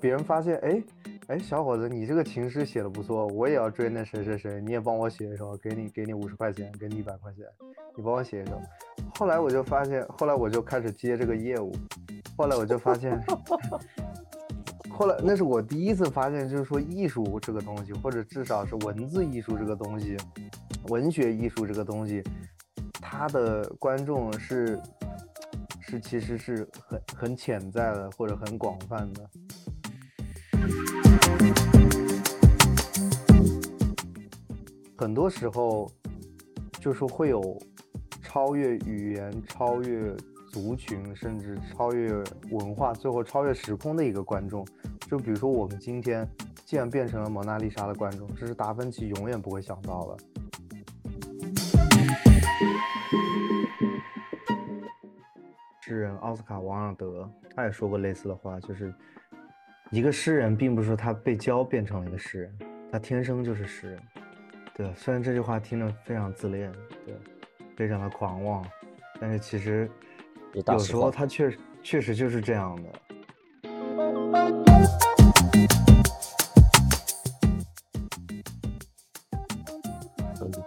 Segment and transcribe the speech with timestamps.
[0.00, 0.82] 别人发现，哎
[1.26, 7.44] 哎，小伙子，你这个情诗写的不错，我也要追那谁谁谁，你也帮我写一首，给你给你五十块钱，给你一百块钱，
[7.96, 8.60] 你帮我写一首。
[9.14, 11.72] 后来我就发现，后来我就开始接这个业务，
[12.36, 13.20] 后来我就发现，
[14.88, 20.16] 后来那是我第一次发现，就是说艺术这个东西，或者至少是文字艺术这个东西，
[20.88, 22.22] 文学艺术这个东西，
[23.00, 24.80] 它的观众是。
[25.90, 29.30] 是，其实是很很潜在的，或者很广泛的。
[34.98, 35.88] 很多时候，
[36.80, 37.56] 就是会有
[38.20, 40.12] 超越语言、超越
[40.50, 42.12] 族群，甚至超越
[42.50, 44.66] 文化，最后超越时空的一个观众。
[45.08, 46.28] 就比如说，我们今天
[46.64, 50.16] 既然变成了蒙娜丽莎的观众，这是达芬奇永远不会想到的。
[55.80, 58.92] 诗人奥斯卡·王尔德他也说过类似的话，就是
[59.92, 62.58] 一个诗人，并不是他被教变成了一个诗人，
[62.90, 64.02] 他天生就是诗人。
[64.78, 66.70] 对，虽然这句话听着非常自恋，
[67.04, 67.12] 对，
[67.76, 68.64] 非常的狂妄，
[69.20, 69.90] 但是其实
[70.54, 72.88] 有时候他确实确实就是这样的。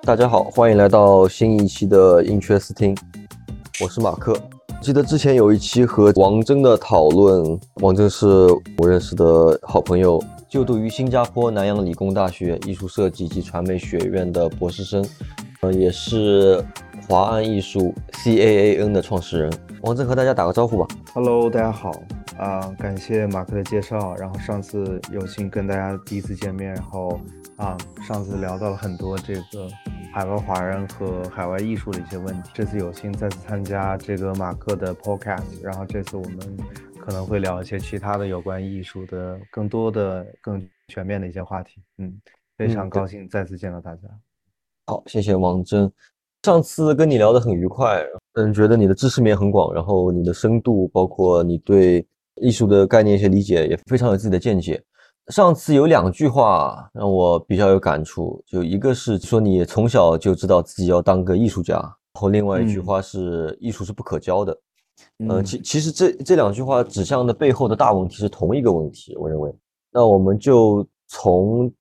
[0.04, 2.94] 大家好，欢迎来到新一期的英缺斯听，
[3.82, 4.38] 我是马克。
[4.82, 8.28] 记得之前有一期和王峥的讨论，王峥是
[8.78, 15.02] 我认识的好朋友，就读于新加坡南洋理工大学艺术设计及传媒学院的博士生，
[15.62, 16.62] 呃，也是
[17.08, 19.54] 华安艺术 CAAN 的创始人。
[19.84, 20.94] 王正和大家打个招呼吧。
[21.14, 21.94] Hello，大家好
[22.38, 24.14] 啊，感谢马克的介绍。
[24.18, 27.18] 然后上次有幸跟大家第一次见面，然后
[27.56, 29.70] 啊，上次聊到了很多这个。
[30.14, 32.50] 海外华人和海外艺术的一些问题。
[32.54, 36.58] 这次有幸再次参加这个马克的 podcast，然后这次我们
[37.02, 41.82] 可能会聊一些其他的有关艺术的更多的、更全面的一些话题。
[41.98, 42.16] 嗯，
[42.58, 44.02] 非常高兴再次见到大家。
[44.86, 45.92] 好，谢谢王真。
[46.44, 48.04] 上次跟你聊得很愉快，
[48.34, 54.82] 嗯，觉得你的知识面很广，然后你的深度，包括你对艺术的概念一些理解，也非常有自己的见解。
[55.28, 64.56] 上次有两句话让我比较有感触，就一个是说你从小就知道自己要当个艺术家，然后另外一句话是艺术是不可教的。
[65.30, 69.54] 呃，其其实这这两句话指向的背后的大问题是同一个问题，我认为。
[69.92, 71.72] 那我们就从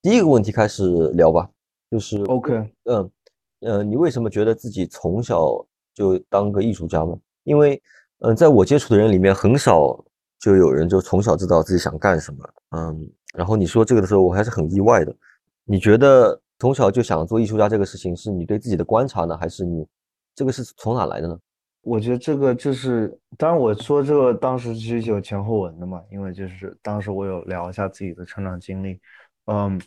[0.00, 1.48] 第一个问题开始聊吧，
[1.90, 3.10] 就是 OK，嗯，
[3.60, 5.64] 呃，你为什么觉得自己从小
[5.94, 7.16] 就当个艺术家呢？
[7.44, 7.80] 因为，
[8.20, 10.02] 嗯，在我接触的人里面很少。
[10.40, 15.12] 就有人就从小知道自己想干什么，嗯，然后你说这个的时候，我还是很意外的。
[15.64, 19.84] 你觉得从小就想做艺术家这个事情，是你对自己的观察呢，还是你
[20.36, 21.36] 这个是从哪来的呢？
[21.88, 29.00] 我觉得这个就是，当然我说这个当时其实有前后文的嘛，因为就是当时我有聊一下自己的成长经历，
[29.46, 29.80] 嗯，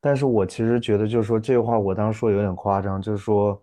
[0.00, 3.62] 但是我其实觉得就是说这话我当时说有点夸张，就是说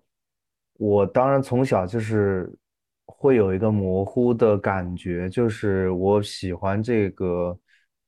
[0.77, 2.51] 我当然从小就是。
[3.13, 7.59] 会有一个模糊的感觉，就是我喜欢这个，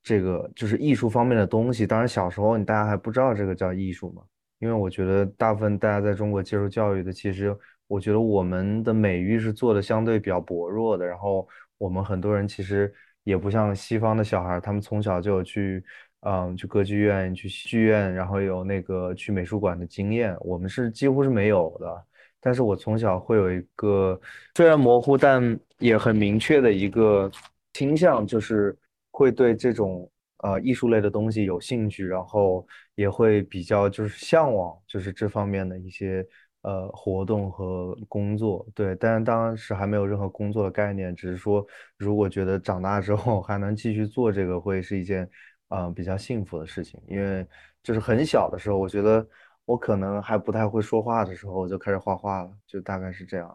[0.02, 1.86] 这个就是艺术方面的东西。
[1.86, 4.24] 当然，小时候你大家还不知道这个叫艺术嘛，
[4.60, 7.56] 因为我觉得大部分大家在中国接受教育的，其实
[7.88, 11.06] 我觉得我们的美育是做的相对比较薄弱的。
[11.06, 15.84] 然后我们很多人其实也不像西方的小孩，他们从小就有去，
[16.22, 20.36] 嗯，去歌剧院、去剧院，然后有那个去美术馆的经验。
[20.42, 22.06] 我们是几乎是没有的。
[22.46, 24.20] 但是我从小会有一个
[24.54, 27.32] 虽然模糊但也很明确的一个
[27.72, 28.78] 倾向，就是
[29.12, 36.26] 会对这种呃艺术类的东西有兴趣，然后也会比较就是向往就是这方面的一些
[36.64, 38.68] 呃活动和工作。
[38.76, 41.66] 对，但是当时还没有任何工作的概念，只是说
[41.98, 45.30] 如果觉得长大之后还能继续做这个，会是一件
[45.70, 47.00] 嗯比较幸福的事情。
[47.08, 47.48] 因为
[47.82, 49.26] 就是很小的时候，我觉得。
[49.66, 53.48] 我可能还不太会说话的时候，我就开始画画了，就大概是这样，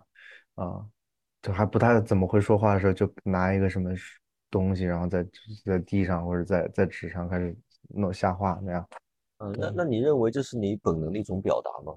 [0.55, 0.83] 啊，
[1.43, 3.91] 就还不太怎么会说话的时候，就拿一个什么
[4.51, 5.23] 东西，然后在
[5.67, 7.55] 在地上或者在在纸上开始
[7.89, 8.89] 弄瞎画那样。
[9.41, 11.95] 嗯，那那你认为这是你本能的一种表达吗？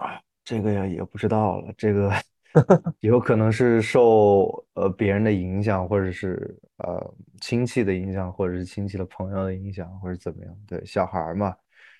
[0.00, 2.10] 啊，这个呀也不知道了，这个
[3.00, 10.56] 有可能是受呃别人的影响，或者是呃亲戚的影响，或者是亲戚的朋友的影响，或者怎么样？
[10.66, 11.54] 对，小孩嘛。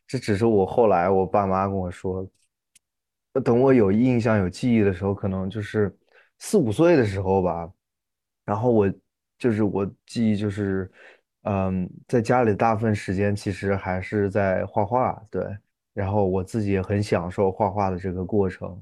[0.06, 2.26] 这只是我后来我爸妈跟我说，
[3.44, 5.96] 等我有印象、有记忆的时候，可能就是
[6.38, 7.70] 四五岁的时候吧。
[8.44, 8.93] 然后我
[9.38, 10.91] 就是我记忆就是，
[11.43, 15.44] 嗯，在家里大部分时间其实还是在画画，对。
[15.92, 18.81] 然后我自己也很享受画画的这个过程，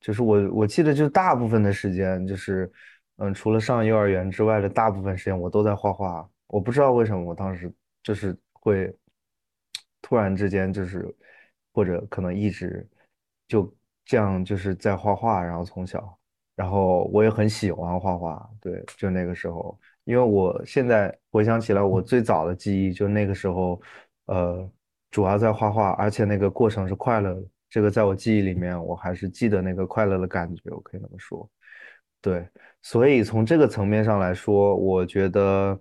[0.00, 2.70] 就是我我记得就大部分的时间就是，
[3.16, 6.28] 嗯，除了上幼儿园之外的大部分时间我都在画画。
[6.48, 7.72] 我不知道为什么我当时
[8.02, 8.94] 就是会
[10.02, 11.14] 突然之间就是
[11.72, 12.86] 或者可能一直
[13.48, 13.74] 就
[14.04, 16.18] 这样就是在画画，然后从小，
[16.54, 23.80] 然后我也很喜欢画画，对，就那个时候，因为我现在回想起来，我最早的记忆就那个时候，
[24.26, 24.70] 呃，
[25.12, 31.48] 主要在画画，而且那个过程是快乐的，这个在我记忆里面，我还是记得那个快乐的感觉，我可以那么说，
[32.20, 32.48] 对。
[32.80, 35.80] 所以从这个层面上来说，我觉得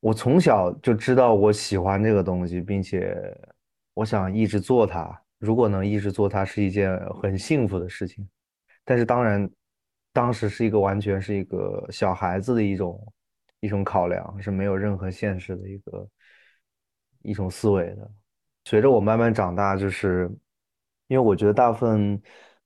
[0.00, 3.14] 我从小就知道我喜欢这个东西，并且
[3.92, 5.20] 我想一直做它。
[5.38, 8.26] 如果能一直做它，是一件很幸福的事情。
[8.84, 9.50] 但是当然，
[10.12, 13.12] 当时是一个完全是一个小孩子的一种
[13.60, 16.08] 一种考量，是没有任何现实的一个
[17.22, 18.10] 一种思维的。
[18.68, 20.30] 随着我慢慢长大，就是
[21.06, 22.20] 因为我觉得大部分。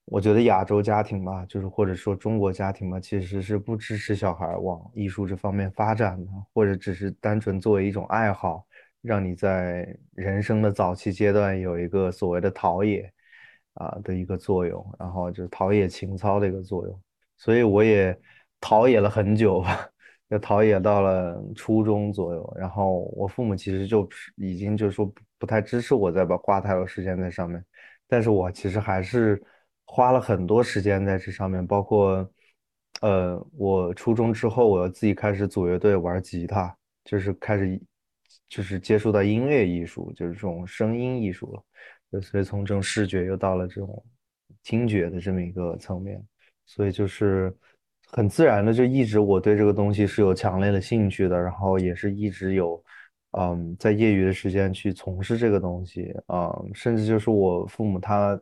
[0.06, 8.66] 我觉得亚洲家庭吧，就是或者说中国家庭吧，其实是不支持小孩往艺术这方面发展的，或者只是单纯作为一种爱好，
[9.00, 13.08] 让你在人生的早期阶段有一个所谓的陶冶
[13.74, 17.00] 啊的一个作用，然后就是陶冶情操的一个作用。
[17.36, 18.18] 所以我也
[18.60, 19.88] 陶冶了很久吧，
[20.28, 25.10] 就陶冶到了初中左右，然后我父母其实就已经就是说
[25.42, 27.64] 不太支持我再把花太多时间在上面，
[28.06, 29.42] 但是我其实还是。
[29.84, 32.26] 花了很多时间在这上面，包括，
[33.02, 36.74] 呃，我初中之后，我要自己开始组乐队玩吉他，
[37.04, 37.78] 就是开始，
[38.48, 42.20] 就是接触到音乐艺术，就是这种声音艺术了。
[42.22, 44.02] 所以从这种视觉又到了这种
[44.62, 46.24] 听觉的这么一个层面，
[46.64, 47.54] 所以就是
[48.06, 52.82] 很自然的就一直我对这个东西是有强烈的兴趣的，然后也是一直有，
[53.32, 58.40] 嗯，在业余的时间去从事这个东西啊，甚至就是我父母他。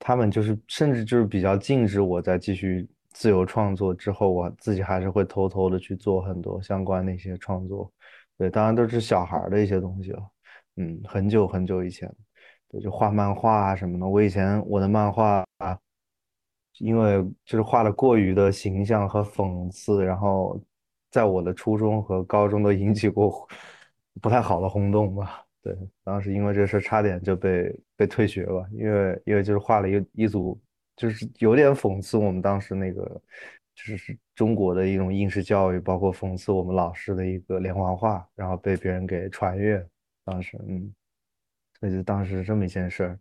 [0.00, 7.92] 他们就是，甚至就是比较禁止我在继续自由创作之后，我自己还是会偷偷的去做很多相关的一些创作。
[8.36, 10.22] 对，当然都是小孩的一些东西了。
[10.76, 12.08] 嗯，很久很久以前，
[12.68, 14.06] 对，就画漫画啊什么的。
[14.06, 15.76] 我以前我的漫画啊，
[16.78, 20.62] 因为就是画的过于的形象和讽刺，然后
[21.10, 23.48] 在我的初中和高中都引起过
[24.20, 25.44] 不太好的轰动吧。
[25.60, 30.58] 对，当时因为这事差点就被被退学了，因为因为就是画了一一组，
[30.96, 33.02] 就是有点讽刺我们当时那个，
[33.74, 39.84] 就是中国的一种应试教育，包括讽刺我们老师的一个连环画，然后被别人给传阅。
[40.24, 40.94] 当时，嗯，
[41.80, 43.18] 所以就当时这么一件事儿。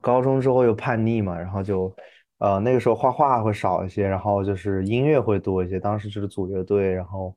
[0.00, 1.94] 高中之后又叛逆嘛，然后就，
[2.38, 5.78] 呃，那个时候画画会少一些，然后就是音乐会多一些。
[5.78, 7.34] 当时就是组乐队，然后。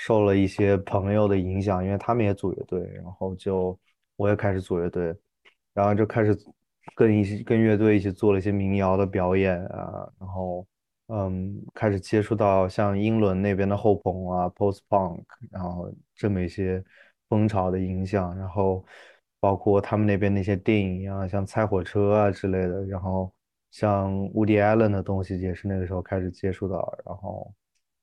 [0.00, 3.76] 受了一些朋友的影响，因为他们也组乐队，然后就
[4.14, 5.12] 我也开始组乐队，
[5.74, 6.38] 然后就开始
[6.94, 10.64] 跟一些跟乐队一起做了一些民谣的表演啊，然后
[11.08, 16.82] 嗯，开始接触到像英伦那边的后朋啊，post punk，然后这么一些
[17.28, 18.84] 风潮的影响，然后
[19.40, 23.32] 包括他们那边那些电影啊，像猜火车啊之类的，然后
[23.72, 27.52] 像 Woody Allen 的东西也是那个时候开始接触到，然后。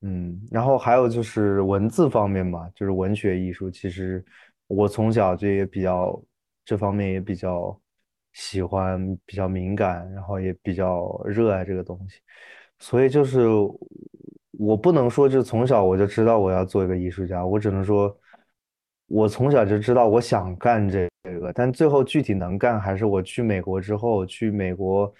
[0.02, 3.70] 嗯，然后还有就是文字方面嘛，就是文学艺术。
[3.70, 4.24] 其实
[4.66, 6.22] 我从小就也比较
[6.64, 7.76] 这方面也比较
[8.34, 12.20] 喜欢，比较敏感，然后也比较热爱这个东西。
[12.78, 13.48] 所以就是
[14.52, 18.16] 我不能说就从小我就知道我要做一个艺术家，我只能说
[19.06, 21.08] 我从小就知道我想干这
[21.40, 25.12] 个，但最后具体能干还是我去美国之后去美国。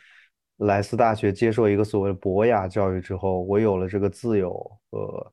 [0.58, 4.50] 莱斯大学接受一个所谓的博雅教育之后，我有了这个自由
[4.90, 5.32] 和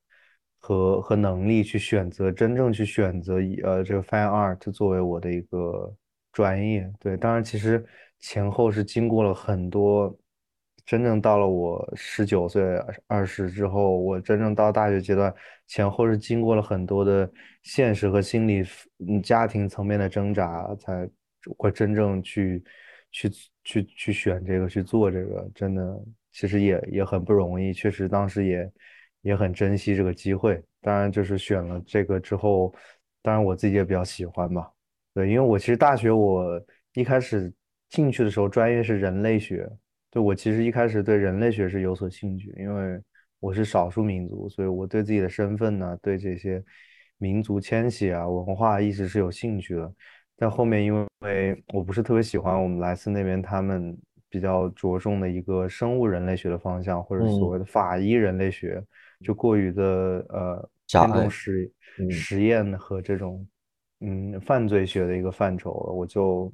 [0.59, 5.95] 和和能力去选择真正去选择以呃这个 fine art 作为我的一个
[6.33, 6.91] 专业。
[6.99, 7.85] 对，当然其实
[8.19, 10.13] 前后是经过了很多，
[10.85, 12.61] 真正到了我十九岁
[13.07, 15.33] 二十之后，我真正到大学阶段
[15.67, 18.61] 前后是经过了很多的现实和心理
[19.07, 21.09] 嗯家庭层面的挣扎，才
[21.57, 22.61] 会真正去。
[23.15, 23.29] 去
[23.63, 27.71] 去去选这个去做这个，真的其实也也很不容易。
[27.73, 28.71] 确实当时也
[29.21, 30.63] 也很珍惜这个机会。
[30.81, 32.73] 当然就是选了这个之后，
[33.21, 34.69] 当然我自己也比较喜欢吧。
[35.13, 36.61] 对，因为我其实大学我
[36.93, 37.53] 一开始
[37.89, 39.69] 进去的时候专业是人类学，
[40.11, 43.01] 对我其实一开始对人类学是有所兴趣，因为
[43.39, 46.61] 我是少数民族，所以我对自己的身份呢，对这些
[47.17, 49.93] 民族迁徙啊、文化一直是有兴趣的。
[50.35, 53.97] 但后面因为我不是特别喜欢我们莱斯那边他们
[54.29, 58.83] 比较着重的一个生物人类学的方向，或者所谓的法医人类学，
[59.21, 59.83] 就过于的
[60.29, 61.29] 呃偏重。
[61.29, 61.71] 实
[62.09, 63.47] 实验和这种
[63.99, 66.51] 嗯犯罪学的一个范畴，我就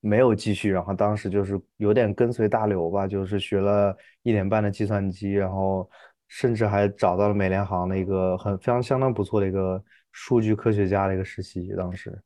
[0.00, 0.70] 没有继续。
[0.70, 5.90] 然后当时就是有点跟随大流吧，就是学了一年半的计算机，然后
[6.28, 12.16] 甚至还找到了美联航的一个很非常相当不错的一个数据科学家的一个实习，当时，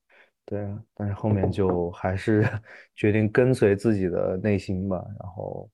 [0.46, 2.46] 对啊，但是后面就还是
[2.94, 5.68] 决定跟随自己的内心吧，然后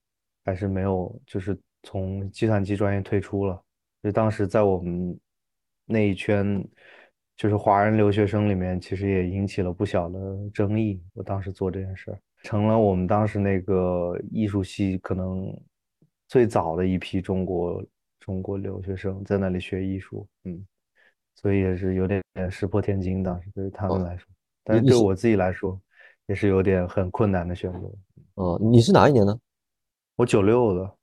[0.44, 3.60] 还是没有就是从计算机专业退出了，
[4.02, 5.18] 就当时在我们
[5.86, 6.64] 那一圈
[7.36, 10.18] 就是华人留学生里面，其实也引起了不小的
[10.54, 12.18] 争议，我当时做这件事儿。
[12.42, 15.52] 成了我们当时那个艺术系可能
[16.28, 17.84] 最早的一批中国
[18.18, 20.64] 中国留学生在那里学艺术，嗯，
[21.34, 24.26] 所以也是有点石破天惊，当时对于他们来说，
[24.72, 25.78] 但是对我自己来说
[26.26, 27.90] 也是有点很困难的选择。
[28.34, 29.38] 哦，你是哪一年呢？
[30.16, 30.94] 我九六的。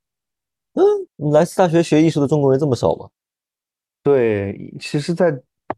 [0.74, 0.82] 嗯，
[1.16, 3.08] 你来自大学学艺术的中国人这么少吗？
[4.02, 5.36] 对，其实，在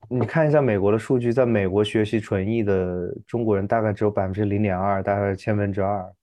[0.08, 6.14] 你看一下美国的数据，在美国学习纯艺的中国人大概只有百分之零点二，大概是千分之二。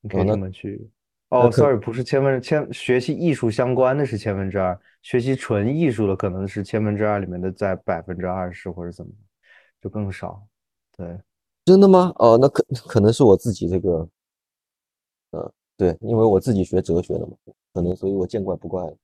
[0.00, 0.88] 你可以这么去。
[1.30, 9.10] 哦，sorry，不是千分千，学习艺术相关的是千分之二，学习纯艺术的可能是千分之二里面的在百分之二十或者怎么，
[9.84, 10.42] 就更少。
[10.96, 11.20] 对，
[11.66, 12.10] 真的吗？
[12.16, 14.08] 哦，那可可能是我自己这个，
[15.32, 17.36] 呃，对，因为我自己学哲学的嘛，
[17.74, 18.96] 可能所以我见怪不怪了。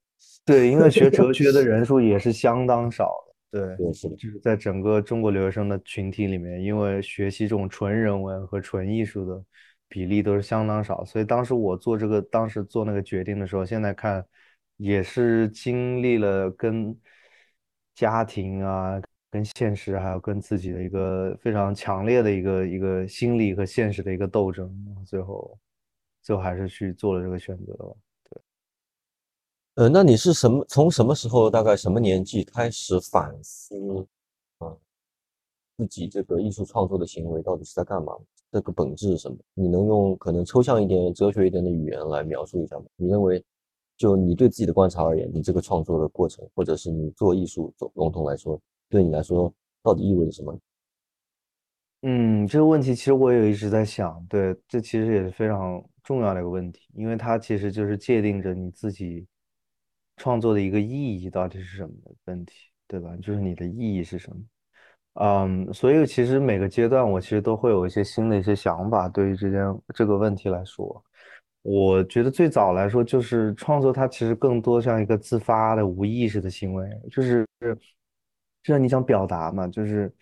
[0.47, 3.13] 对，因为学哲 学的人数也是相当少
[3.51, 3.77] 的。
[3.77, 9.45] 对，就是在整个中国留学生的群体里面，因为学习这种纯人文和纯艺术的
[9.87, 14.25] 比例都是相当少，所以当时我做这个，当时做那个决定的时候，现在看
[14.77, 16.97] 也是经历了跟
[17.93, 24.75] 家庭啊、跟现实，还有跟自己的一个非常强烈的一个一个心理和现实的一个斗争，
[25.07, 25.59] 最后
[26.21, 27.97] 最后还是去做了这个选择了。
[29.77, 30.65] 呃，那你是什么？
[30.69, 34.07] 从什么时候，大概什么年纪开始反思
[34.59, 34.77] 啊
[35.79, 38.13] 自己这个艺术创作的行为到底是在干嘛？
[38.51, 39.39] 这个本质是什么？
[39.55, 42.85] 你能用可能抽象一点、哲学一点的语言来描述一下吗？
[42.97, 43.43] 你认为，
[43.97, 48.61] 就你对自己的观察而言，你这个创作的过程，或者是你做艺术，总笼统来说，
[48.91, 49.51] 对你来说
[49.83, 50.61] 到底意味着什么？
[52.03, 59.27] 嗯，这个问题其实我也一直在想，对，这其实也是非常重要的一个问题，因为它其实就是界定着你自己。
[60.23, 63.17] 创作的一个意义到底是什么的问题，对吧？
[63.23, 64.37] 就是你的意义是什么？
[65.15, 69.09] 嗯，所以其实每个阶段我其实都会有一些新的一些想法。
[69.09, 69.63] 对于这件
[69.95, 71.03] 这个问题来说，
[71.63, 77.47] 我觉得最早来说就是创作，它其实更多像一个自发的无意识的行为，就是
[78.63, 80.13] 就像你想表达嘛，就是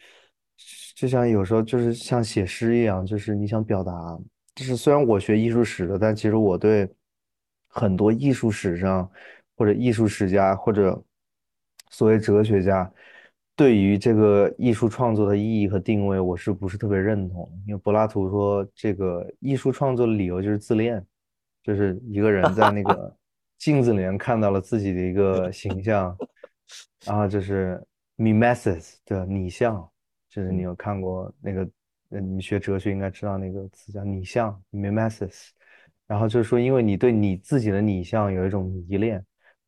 [0.94, 4.18] 就像有时候就是像写诗一样，就是你想表达。
[4.54, 6.88] 就是虽然我学艺术史的，但其实我对
[7.68, 9.10] 很多艺术史上。
[9.60, 11.02] 或者艺术史家，或者
[11.90, 12.88] 所谓哲学家，
[13.56, 17.50] 对于这个艺术创作的意义和定位，我是不是特别认同？
[17.66, 21.04] 因为柏拉图说，这个艺术创作的理由就是自恋，
[21.60, 23.12] 就是一个人在那个
[23.58, 26.16] 镜子里面看到了自己的一个形象，
[27.04, 27.84] 然后就是
[28.18, 29.90] mimesis 的拟像，
[30.28, 31.66] 就是你有看过那个，
[32.20, 35.48] 你学哲学应该知道那个词叫拟像 mimesis，
[36.06, 39.24] 然后就是说，因为你对你自己的拟像有一种迷恋。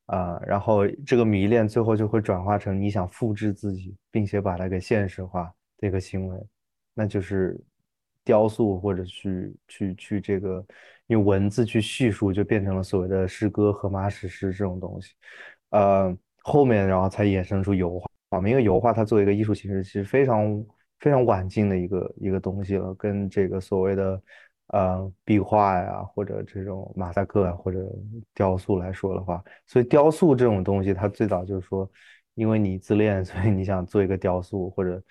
[0.07, 6.37] 啊，然后这个迷恋最后就会转化成你想复制自己，并且把它给现实化的一个行为，
[6.95, 7.57] 那就是
[8.25, 10.66] 雕塑或者去去去这个
[11.07, 15.12] 用文字去叙述，就变成了所谓的诗歌、荷马史诗这种东西。
[15.69, 18.11] 呃，后面然后才衍生出油画，
[18.49, 20.65] 因为油画它作为一个艺术形式，其实非常
[20.99, 24.23] 非常晚近的一个一个东西了，跟这个所谓的。
[24.73, 27.93] 呃，壁画呀，或者这种马赛克啊，或者
[28.33, 31.91] 雕塑来说的话，所以雕塑这种东西，它最早就是说，
[32.35, 35.03] 因为你自恋， 所以你想做一个雕塑，或者，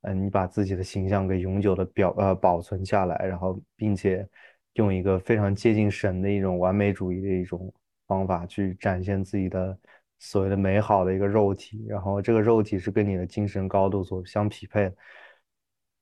[0.00, 4.28] 嗯，你把自己的形象给永久的表呃保存下来，然后并且
[4.72, 7.72] 用一个非常接近神的一种完美主义的一种
[8.08, 9.78] 方法去展现自己的
[10.24, 14.92] 所谓的美好的一个肉体，然后这个肉体是跟你的精神高度所相匹配。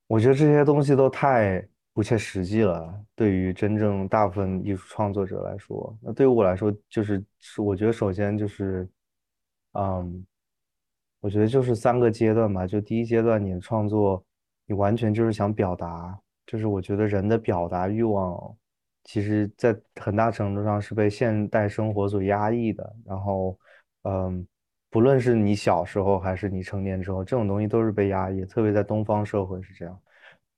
[0.07, 1.67] 我觉得这些东西都太。
[1.95, 3.05] 不切实际了。
[3.14, 7.23] 对于真正大部分艺术创作者来说，那对于我来说，就是
[7.59, 8.88] 我觉得首先就是，
[9.73, 10.25] 嗯，
[11.21, 12.67] 我觉得就是三个阶段吧。
[12.67, 14.25] 就第一阶段，你的创作，
[14.64, 18.57] 你完全就是想表达，就是我觉得人的表达欲望，
[19.05, 22.97] 其实在很大程度上是被现代生活所压抑的。
[23.05, 23.59] 然后，
[24.02, 24.47] 嗯，
[24.90, 30.00] 不论是你小时候还是你成年之后，这种东西都是被压抑，特别在东方社会是这样。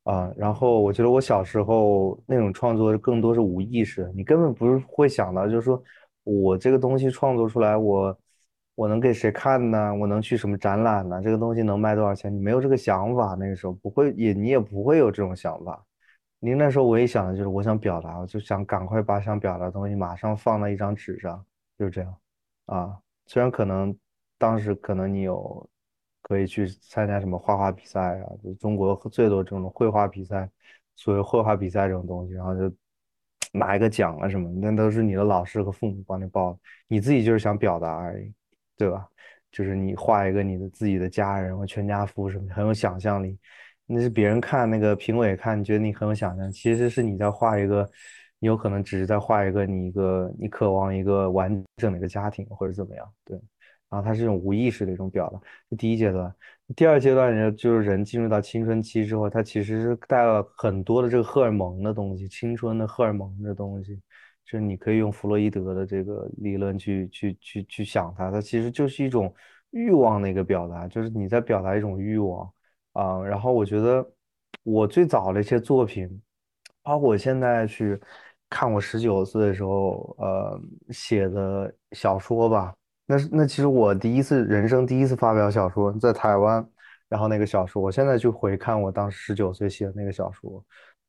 [0.04, 5.82] 啊，然后我觉得我小时候那种创作更多是无意识，你根本不是会想到，就是说
[6.24, 8.18] 我这个东西创作出来，我
[8.74, 9.94] 我能给谁看呢？
[9.94, 11.22] 我能去什么展览呢？
[11.22, 12.34] 这个东西能卖多少钱？
[12.34, 15.82] 你没有这个想法，那个时候不会，也你也不会有这种想法。
[16.38, 21.42] 您那时候唯一想的就是我想表达，就想赶快把想表达的东西马上放到一张纸上，
[21.78, 22.14] 就是这样。
[22.66, 23.03] 啊。
[23.26, 23.96] 虽然可能
[24.38, 25.68] 当时可能你有
[26.22, 30.48] 可以去参加什么画画比赛啊，就中国最多这种绘画比赛，
[30.96, 32.74] 所谓绘画比赛这种东西，然后就
[33.52, 38.32] 拿一个奖啊什么，那都是你的老师和父母帮你报，你自己就是想表达而已，
[38.76, 39.08] 对吧？
[39.52, 43.38] 就是你画一个你的自己的家人或全家福什么，很有想象力。
[43.86, 47.88] 那是别人看那个评委看，觉得你很有想象，其实是你在画一个，
[48.44, 53.40] 你有可能只是在画一个你一个你渴望一个完整的一个家庭或者怎么样，对。
[53.88, 56.30] 然后它是一种无意识的一种表达，这第一阶段。
[56.76, 63.96] 第二阶段人，就是人进入到青春期之后，他其实是带了很多的这个荷尔蒙的东西，青春的荷尔蒙的东西，
[64.44, 69.34] 就是你可以用弗洛伊德的这个理论去去去去想它，它其实就是一种
[69.70, 72.52] 欲望的一个表达，就是你在表达一种欲望
[72.92, 73.22] 啊。
[73.22, 74.06] 然后我觉得
[74.64, 76.20] 我最早的一些作品，
[76.82, 77.98] 包括我现在去
[78.50, 80.60] 看我十九岁的时候呃
[80.90, 82.74] 写的小说吧。
[83.06, 86.66] 那是那其实我第一次人生第一次发表小说在台湾，
[87.08, 90.64] 然后那个小说，我现在去回看我当时十九岁写的那个小说，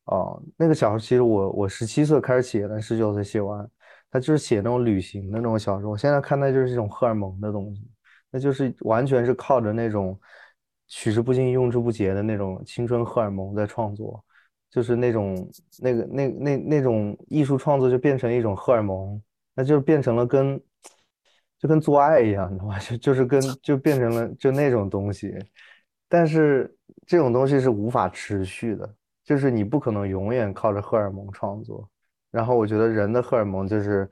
[0.05, 3.65] 哦，那个小说其实我我十七岁开始写的，十九岁写完，
[4.11, 7.89] 他就是写那种旅行的那种小说，我现在看那就是一种荷尔蒙的东西，
[8.29, 10.19] 那就是完全是靠着那种
[10.87, 14.21] 取之不尽用之不竭的那种青春荷尔蒙在创作，
[14.75, 19.21] 就是那种那个那那那种艺术创作就变成一种荷尔蒙，
[19.53, 20.61] 那就变成了跟。
[21.57, 22.77] 就跟做爱一样，你知道吗？
[22.83, 25.33] 就就是跟就变成了就那种东西，
[26.09, 26.71] 但是
[27.07, 31.89] 这种东西是无法持续的，就是你不可能永远靠着荷尔蒙创作。
[32.29, 34.07] 然后我觉得人的荷尔蒙就是，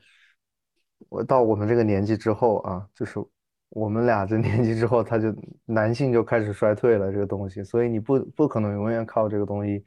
[1.09, 3.19] 我到我们这个年纪之后啊，就是
[3.69, 9.83] 我们俩这年纪之后，他就男性就开始衰退了这个东西，所以你不不可能永远靠这个东西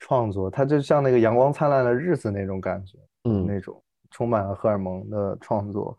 [0.00, 0.50] 创作。
[0.50, 5.96] 它就像那个阳光灿烂的日子那种感觉，嗯，那种充满了荷尔蒙的创作。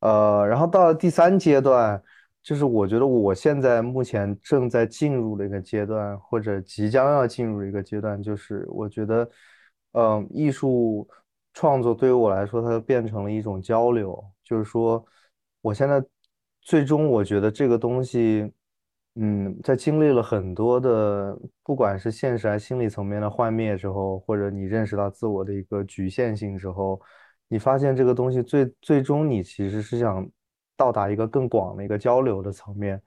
[0.00, 2.00] 呃，然后到了第三阶段，
[2.40, 9.28] 就是我觉得我现在目前正在进入的一个阶段，或者即将要进入一个阶段，就是我觉得，
[9.92, 11.08] 嗯，艺术
[11.52, 14.24] 创作对于我来说，它变成了一种交流。
[14.44, 15.04] 就是说，
[15.60, 16.00] 我现在
[16.62, 18.50] 最终我觉得这个东西，
[19.20, 27.00] 嗯，在经历了很多的，不管是现实还是心理层面的幻灭之后，或者你认识到自我的一个局限性之后。
[27.50, 30.28] 你发现这个东西最最终，你其实是想
[30.76, 33.00] 到达一个更广的一个交流的层面，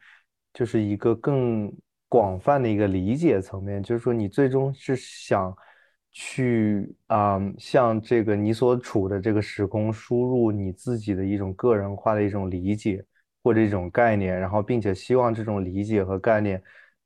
[0.52, 1.72] 就是一个更
[2.10, 3.84] 广泛的一个理解层面。
[3.84, 5.56] 就是说，你最终是想
[6.12, 13.06] 去啊，向这个你所处的这个时空输入你自己的一种个人化的一种理解
[13.44, 16.62] 或者一种概念，然后并且希望这种理解和概念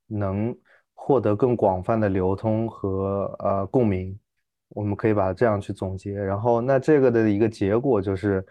[0.07, 0.55] 能
[0.93, 4.17] 获得更广泛的流通和呃共鸣。
[4.69, 8.45] 我们可以把它这样去总结，然后那这个的一个结果就是，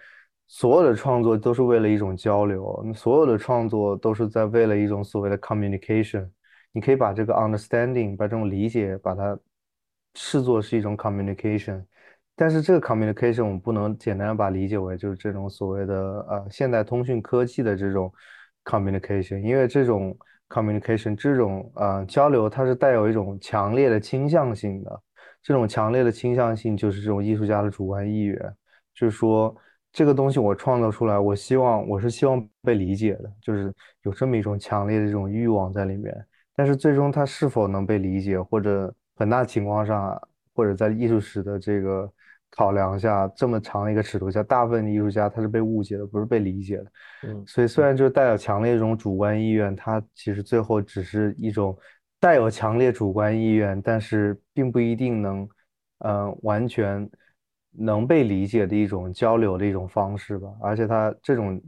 [0.46, 6.30] 所有的创作都是为了一种交流，所有的创作都是在为了一种所谓的 communication。
[6.72, 9.38] 你可以把这个 understanding，把这种理解，把它
[10.14, 11.84] 视作是一种 communication。
[12.36, 15.94] 但是这个 communication 我们不能简单把理解为就是这种所谓的
[16.28, 18.12] 呃现代通讯科技的这种
[18.64, 20.16] communication，因为这种
[20.48, 25.02] communication 这种呃交流它是带有一种强烈的倾向性的。
[25.42, 28.38] 这种强烈的倾向性就是这种艺术家的主观意愿，
[28.94, 29.54] 就是说
[29.92, 33.70] 这个东西我创造出来，我希望我是希望被理解的，就是
[34.04, 36.14] 有这么一种强烈的这种欲望在里面。
[36.56, 40.18] 但是最终它是否能被理解，或者很大情况上，
[40.54, 42.10] 或者在艺术史的这个
[42.56, 46.86] 考量下，这么长一个尺度下，大部分的艺术家他是被误解的，不是被理解的。
[47.24, 51.76] 嗯，所以虽然就是带有强烈这种主观意愿，他其实最后只是一种。
[52.20, 55.46] 带有强烈主观意愿，但是并不一定能，
[55.98, 57.06] 嗯，完全
[57.70, 60.48] 能被理解的一种交流的一种方式吧。
[60.62, 61.60] 而且他这种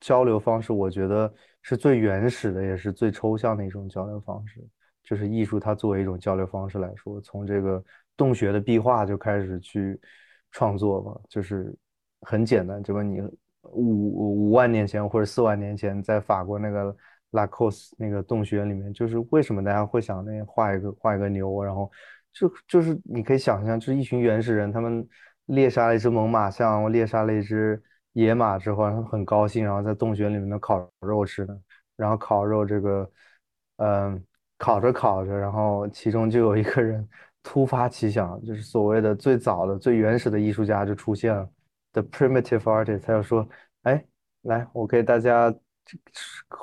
[0.00, 4.60] 交流方式，我觉得是最原始的，也是最抽象的一种交流方式。
[5.04, 7.84] 就是艺术，它作为一种交流方式来说，从这个
[8.16, 10.00] 洞穴的壁画就开始去
[10.50, 11.74] 创作吧，就是
[12.22, 12.82] 很简单。
[12.82, 13.20] 就问你
[13.62, 16.96] 五五万年前或者四万年前，在法国那个。
[17.32, 21.90] 拉科斯那个洞穴里面，就是为什么大家会想那画一个画一个牛，然后
[22.30, 25.08] 就就是你可以想象，就是一群原始人，他们
[25.46, 31.58] 猎杀了一只猛犸象，猎杀了一只野马之后，然后很高兴，然后在洞穴里面的烤肉吃的，
[31.96, 33.10] 然后烤肉这个，
[33.76, 34.22] 嗯，
[34.58, 37.08] 烤着烤着，然后其中就有一个人
[37.42, 41.48] 突发奇想，就是所谓的最早的最原始的艺术家就出现了
[41.92, 43.48] ，the primitive artist，他就说，
[43.82, 44.04] 哎，
[44.42, 45.54] 来，我给大家，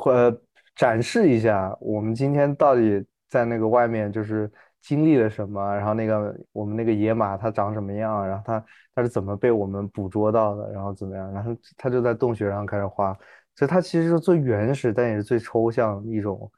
[0.06, 0.42] 呃。
[0.76, 8.66] 展示一下，我们今天到底在那个外面，就是经历了什么，然后那个我们那个野马它长什么样，然后它
[8.96, 13.12] 它是怎么被我们捕捉到的，然后怎么样，然后他就在洞穴上开始画，
[13.56, 16.50] 所以它其实是最原始，但也是最抽象一种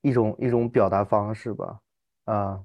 [0.00, 1.78] 一种一种表达方式吧，
[2.24, 2.58] 啊，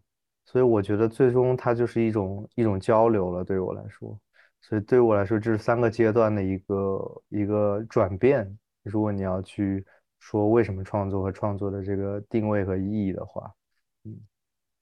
[0.49, 4.17] 所以我觉得最终它就是一种一种交流了，对于我来说，
[4.62, 8.57] 所以对于我来说，这是三个阶段的一个一个转变。
[8.83, 9.86] 如果你要去
[10.19, 13.51] 说为什么创作和创作的这个定位和意义的话，
[14.05, 14.15] 嗯。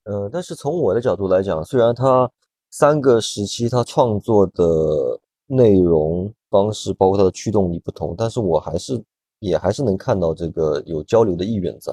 [0.03, 2.31] 呃，但是从我的角度来讲，虽然他
[2.69, 9.03] 三个时期他创作的内容方式，包括它的驱动力不同，但是我还是
[9.39, 11.91] 也还是能看到这个有交流的意愿在。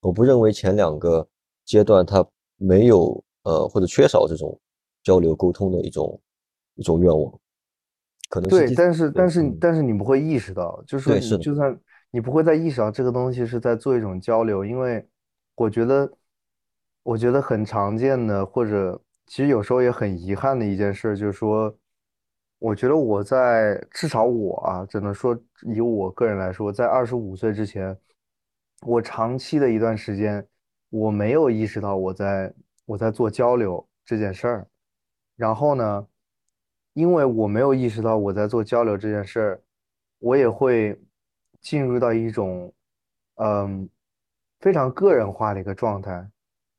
[0.00, 1.26] 我不认为前两个
[1.64, 2.24] 阶段他
[2.58, 4.60] 没有呃或者缺少这种
[5.02, 6.20] 交流沟通的一种
[6.74, 7.40] 一种愿望，
[8.28, 15.02] 可能对，但是但是但是你不会意识到，就是说你就算你不会再意识到这个东西是在做一种交流，因为
[15.54, 16.12] 我觉得。
[17.04, 21.74] 我觉得很常见的，或者其实有时候也很遗憾的一件事，就是说，
[22.58, 27.96] 我觉得我在至少我啊，只能说以我个人来说，在二十五岁之前，
[28.82, 30.46] 我长期的一段时间，
[30.90, 32.54] 我没有意识到我在
[32.86, 34.68] 我在做交流这件事儿。
[35.36, 36.06] 然后呢，
[36.94, 39.62] 因为我没有意识到我在做交流这件事儿，
[40.18, 41.00] 我也会
[41.60, 42.72] 进入到一种
[43.36, 43.88] 嗯
[44.60, 46.28] 非常个人化的一个状态。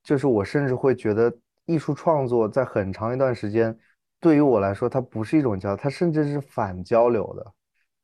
[0.03, 1.31] 就是我甚至会觉得
[1.65, 3.77] 艺术创作在很长一段时间，
[4.19, 7.53] 对于我来说，它不是一种交，它甚至是反交流的。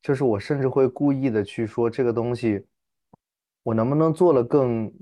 [0.02, 2.64] 就是我甚至会故意的去说这个东西，
[3.64, 4.94] 我能不能做了更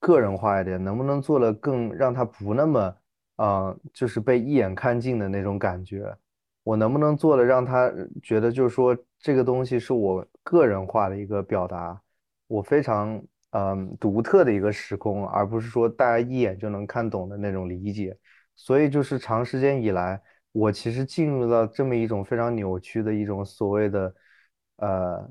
[0.00, 0.82] 个人化一点？
[0.82, 2.96] 能不能做的更让他不那么
[3.36, 6.16] 啊，就是被一眼看尽的那种感觉？
[6.62, 12.00] 我能不能做的让他觉得就是说这个东西是我个人化的一个表达？
[12.46, 13.22] 我非常。
[13.56, 18.18] 嗯，独特的一个时空，而不是说大家一眼就能看懂的那种理解。
[18.56, 24.14] 所以就是长时间以来，我其实进入到这么一种非常扭曲的一种所谓的，
[24.78, 25.30] 呃，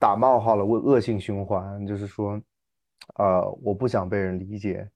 [0.00, 2.42] 打冒号了恶恶性循环，就是说，
[3.16, 4.88] 呃，我不想被人理解，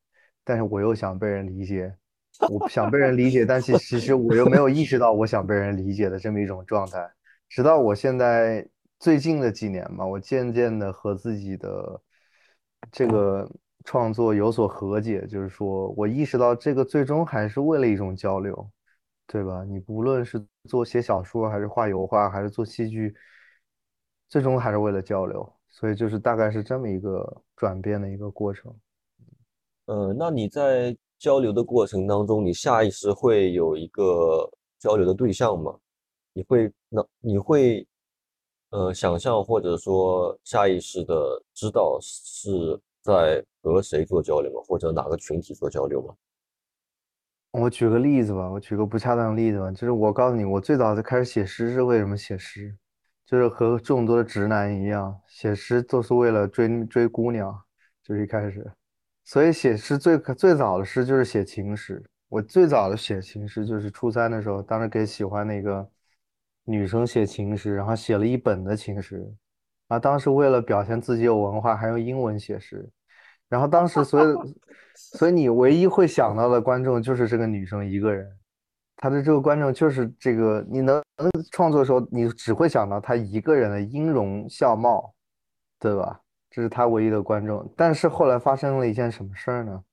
[0.45, 1.95] 但是我又想被人理解，
[2.51, 7.11] 我不想被人理解，但是其实我又没有意识到我想被人理解的这么一种状态。
[7.49, 8.67] 直到我现在
[8.99, 12.01] 最近的几年嘛，我渐渐的和自己的。
[12.93, 13.51] 这个
[13.87, 18.71] 创作有所和解，就是说我意识到这个最终还是为了一种交流，
[19.27, 19.65] 对吧？
[19.65, 23.17] 你不论是做写小说，还是画油画，还是做戏剧，
[24.29, 25.51] 最终还是为了交流。
[25.75, 28.73] 所以就是大概是这么一个转变的一个过程。
[29.87, 35.77] 呃，那你在交流的过程当中，你下意识会有一个交流的对象吗？
[36.33, 37.85] 你会那你会？
[38.71, 42.51] 呃，想象或者说下意识的知道是
[43.03, 44.61] 在和谁做交流吗？
[44.67, 46.13] 或者哪个群体做交流吗？
[47.53, 52.77] 我举个例子吧，我举个不恰当的例子吧，就是我告诉你，我最早在开始写诗是为什么写诗，
[53.27, 57.55] 就是和众多的直男一样，写诗都是为了追追姑娘，
[58.03, 58.71] 就是一开始，
[59.25, 62.03] 所以写诗最最早的诗就是写情诗。
[62.29, 65.89] 我最早的写情诗就是初三的时候，当时给喜欢那个。
[66.67, 69.23] 女生写情诗，然后写了一本的情诗，
[69.89, 72.89] 啊，当时为了表现自己有文化，还用英文写诗，
[73.51, 74.43] 然后当时所有，
[74.97, 78.27] 所以你唯一会想到的观众就是这个女生一个人，
[79.05, 81.03] 他的这个观众就是这个，你能
[81.53, 85.13] 创作的时候，你只会想到她一个人的音容笑貌，
[85.79, 86.19] 对吧？
[86.51, 87.71] 这是他唯一的观众。
[87.77, 89.85] 但是后来发生了一件什么事儿呢？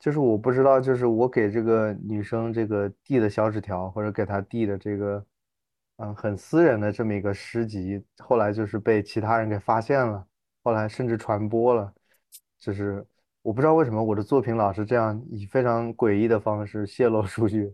[0.00, 5.24] 就是我不知道，就是我给这个女生这个递的小纸条，或者给她递的这个。
[5.98, 10.26] 嗯，很私人的这么一个诗集，后来就是被其他人给发现了，
[10.64, 11.94] 后来甚至传播了。
[12.58, 13.06] 就是
[13.42, 17.72] 我不知道为什么我的作品老是这样以非常诡异的方式泄露出去，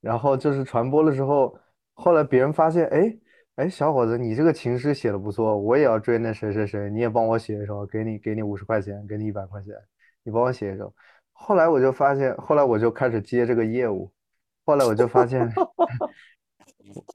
[0.00, 1.58] 然后就是传播了之后，
[1.94, 3.16] 后来别人发现，哎
[3.56, 9.74] 哎，小伙子，你这个情诗写的不错，我也要追那谁谁谁，你也帮我写一首，给你给你五十块钱，给你一百块钱，
[10.22, 10.94] 你帮我写一首。
[11.32, 14.10] 后来我就发现，后来我就开始接这个业务，
[14.64, 15.50] 后来我就发现。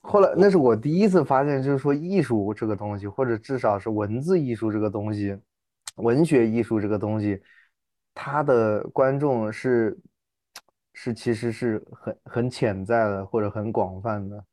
[0.03, 5.35] 后来，那是我第一次发现，就是说艺术这个东西，或者至少是文字艺术这个东西，
[5.95, 7.41] 文学艺术这个东西，
[8.13, 9.97] 它的观众是
[10.93, 14.45] 是其实是很很潜在的，或者很广泛的。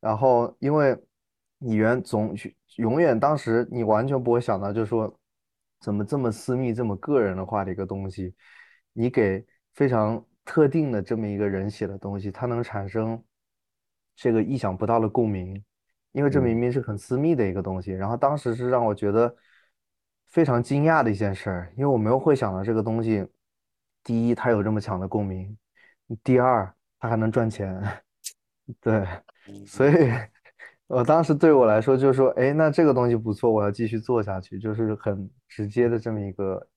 [0.00, 0.96] 然后，因为
[1.58, 2.34] 你原总
[2.76, 5.18] 永远当时你完全不会想到，就是说
[5.80, 8.34] 怎么这么私密、这么个人的话的一个东西，
[8.92, 13.22] 你给非常特定的这么一个人写的东西，它能产生。
[14.16, 15.60] 这个意想不到的共鸣，
[16.12, 17.90] 因为这明明是很私密的一个东西。
[17.90, 19.34] 然后当时是让我觉得
[20.26, 23.26] 非常惊讶的一件事儿，因为我没有会想到这个东西
[24.04, 25.52] 第一，它有这么强的共鸣；
[26.22, 27.80] 第二，他还能赚钱。
[28.80, 29.06] 对，
[29.66, 29.92] 所以，
[30.86, 36.68] 我当时对我来说就是说，哎，那这个东西不错，我要继续做下去，就是很直接的这么一个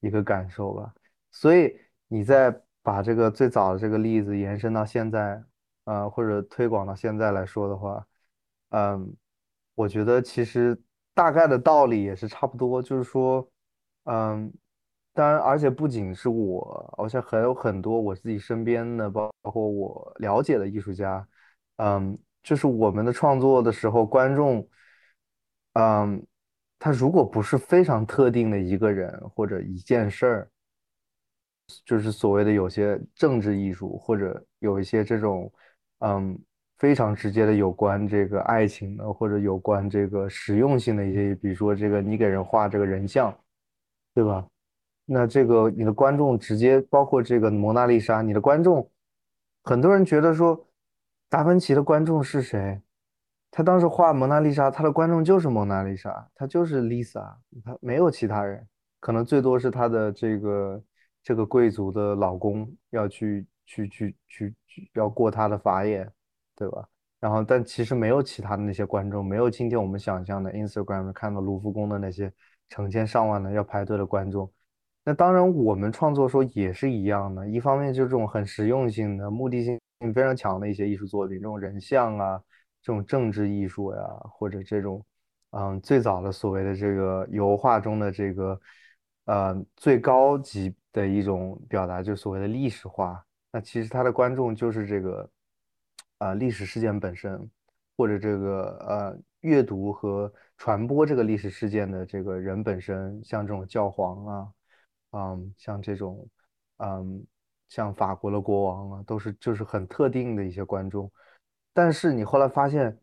[0.00, 0.92] 一个感受吧。
[1.30, 1.76] 所以
[2.08, 5.42] 你再把这个最早的这个例子延伸到现在，
[5.84, 8.04] 呃，或者推广到现在来说的话，
[8.70, 9.14] 嗯，
[9.74, 10.80] 我觉得其实
[11.14, 13.48] 大概的道理也是差不多，就是说，
[14.04, 14.52] 嗯。
[15.18, 21.26] 当然，而且不仅是我，而且还有很多我自己身边的，包括我了解的艺术家，
[21.78, 24.64] 嗯，就是我们的创作的时候，观众，
[25.72, 26.24] 嗯，
[26.78, 30.50] 他如果不是非常特定的一个人或者一件事儿，
[31.84, 35.52] 就是所谓的有些政治艺术，或者有一些这种，
[35.98, 36.38] 嗯，
[36.78, 43.36] 非常直接的有关这个爱情的，或者有关这个实用性的一些，比如说这个你给人画这个人像，
[44.14, 44.46] 对吧？
[45.10, 48.90] 那这个你的观众直接包括这个蒙娜丽莎，你的观众，
[49.62, 50.68] 很多人觉得说，
[51.30, 52.82] 达芬奇的观众是谁？
[53.50, 58.68] 他当时画蒙娜丽莎，他的观众就是蒙娜丽莎，他就是 Lisa，他没有其他人，
[59.00, 60.82] 可能最多是他的这个
[61.22, 66.06] 这个贵族的老公要去去去去去要过他的法眼，
[66.54, 66.86] 对吧？
[67.18, 72.30] 然后但其实没有其他的那些观众，没有今天我们想象的 Instagram 看到卢浮宫的那些
[72.68, 74.52] 成千上万的要排队的观众。
[75.08, 77.48] 那当然，我们创作说也是一样的。
[77.48, 79.80] 一方面就是这种很实用性的、目的性
[80.12, 82.38] 非常强的一些艺术作品，这种人像啊，
[82.82, 85.02] 这种政治艺术呀，或者这种，
[85.52, 88.60] 嗯，最早的所谓的这个油画中的这个，
[89.24, 93.24] 呃，最高级的一种表达，就所谓的历史画。
[93.50, 95.30] 那其实它的观众就是这个，
[96.18, 97.50] 呃，历史事件本身，
[97.96, 104.48] 或者这个呃，阅读和传播这个历史事件的这个人本身，像这种教皇啊。
[105.12, 106.28] 嗯，像这种，
[106.76, 107.24] 嗯，
[107.68, 111.10] 像法国的国王啊，都是就是很特定的一些观众。
[111.72, 112.94] 但是你后来发现，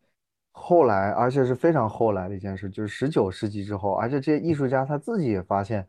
[0.52, 5.88] 后来而且是非常后来的一件事，就是十九世纪之后，而且这些艺术家他自己也发现，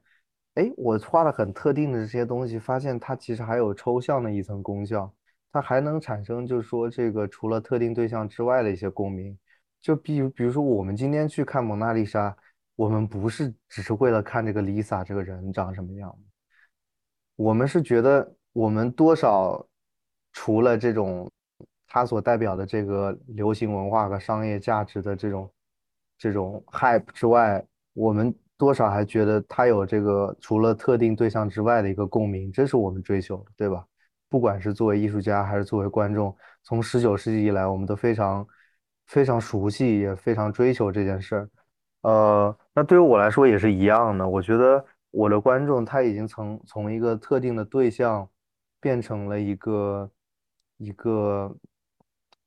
[0.56, 5.14] 哎，我画了很特定的这些东西，发现它其实还有抽象的一层功效，
[5.52, 9.38] 它还能产生就是说这个除了特定对象之外的一些共鸣。
[9.80, 12.36] 就比如比如说我们今天去看蒙娜丽莎。
[12.78, 16.16] 我们不是只是为了看这个 Lisa 这个人长什么样，
[17.36, 19.68] 我们是觉得我们多少
[20.32, 21.30] 除了这种
[21.88, 25.52] 他所代表的这个流行文化和商业价值的这种
[26.20, 33.84] 这种 hype 之外，我们多少还觉得他有这个除了特定对象之外的一个共鸣，这是我们追求的，对吧？
[34.30, 38.48] 不管是作为艺术家还是作为观众，从十九世纪以来，我们都非常
[39.08, 41.50] 非常熟悉，也非常追求这件事儿。
[42.08, 44.26] 呃，那对于我来说也是一样的。
[44.26, 48.26] 我觉得我的观众他已经从从一个特定的对象
[48.80, 50.10] 变成了一个
[50.78, 51.54] 一个，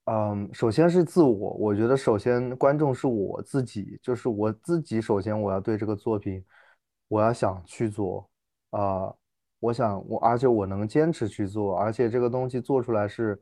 [0.04, 1.50] 嗯，首先是自我。
[1.58, 4.98] 我觉得首先观众是我自己，就是我自己。
[4.98, 6.42] 首先我要对这个作品，
[7.08, 8.30] 我要想去做
[8.70, 9.12] 啊，
[9.58, 13.38] 我想我，而且我能坚持去做，而且这个东西做出来是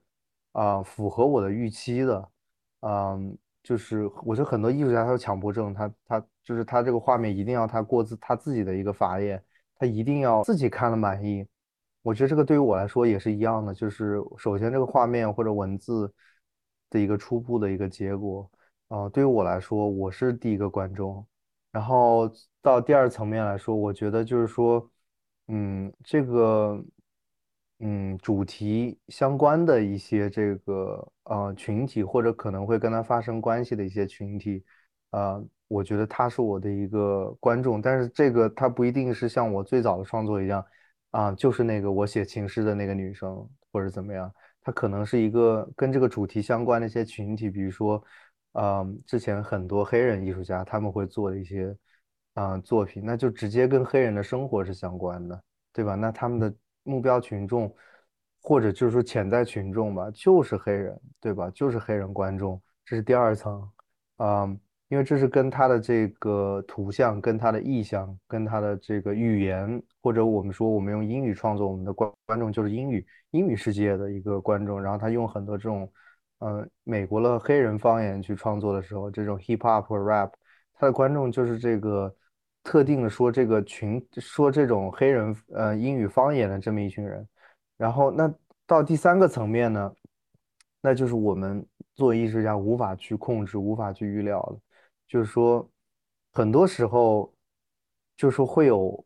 [0.51, 2.29] 啊符合我的预期的，
[2.81, 3.39] 嗯。
[3.69, 9.45] 就是我觉得很多艺术家他有强迫症，他他就是他这个画面一定要他过自他自己的一个法眼，
[9.77, 11.47] 他一定要自己看了满意。
[12.01, 16.11] 我觉得这个对于我来说也是一样的，就是首先这个画面或者文字
[16.89, 18.51] 的一个初步的一个结果，
[18.89, 21.27] 啊，对于我来说我是第一个观众，
[21.71, 22.31] 然后
[22.63, 24.91] 到第二层面来说，我觉得就是说，
[25.49, 26.83] 嗯，这个。
[27.81, 34.65] 嗯，主题相关的一些这个呃群体，或者可能会跟他发生关系的一些群体，
[35.13, 40.65] 呃，我觉得他是我的一个观众，但是这个他不一定是像我最早的创作一样，
[41.13, 44.29] 啊，就是那个我写情诗的那个女生或者怎么样，
[44.61, 48.03] 他可能是一个跟这个主题相关的一些群体，比如说，
[48.55, 51.77] 嗯，之前很多黑人艺术家他们会做的一些
[52.35, 55.41] 啊作品，那就直接跟黑人的生活是相关的，
[55.73, 55.95] 对吧？
[55.95, 56.53] 那他们的。
[56.89, 57.71] 目标群众，
[58.41, 61.51] 或者就是说潜在群众吧，就是黑人，对吧？
[61.51, 63.71] 就是黑人观众，这是第二层，
[64.17, 64.47] 啊，
[64.89, 75.93] 因为这是跟他的这个图像、跟他的意象、跟他的这个语言，或者我们说我们用英语创作，我们的观观众就是英语英语世界的一个观众，然后他用很多这种，
[76.39, 80.31] 呃，美国的黑人方言去创作的时候，这种 hip hop 或 rap，
[80.75, 82.15] 他的观众就是这个。
[82.69, 87.27] 特定的说这个群说这种黑人呃英语方言的这么一群人，
[87.79, 88.31] 然后那
[88.67, 89.91] 到第三个层面呢，
[90.83, 94.61] 那就是我们作为艺术家无法去控制、无法去预料的，
[95.07, 95.67] 就是说
[96.35, 97.33] 很多时候
[98.19, 99.03] 就是会有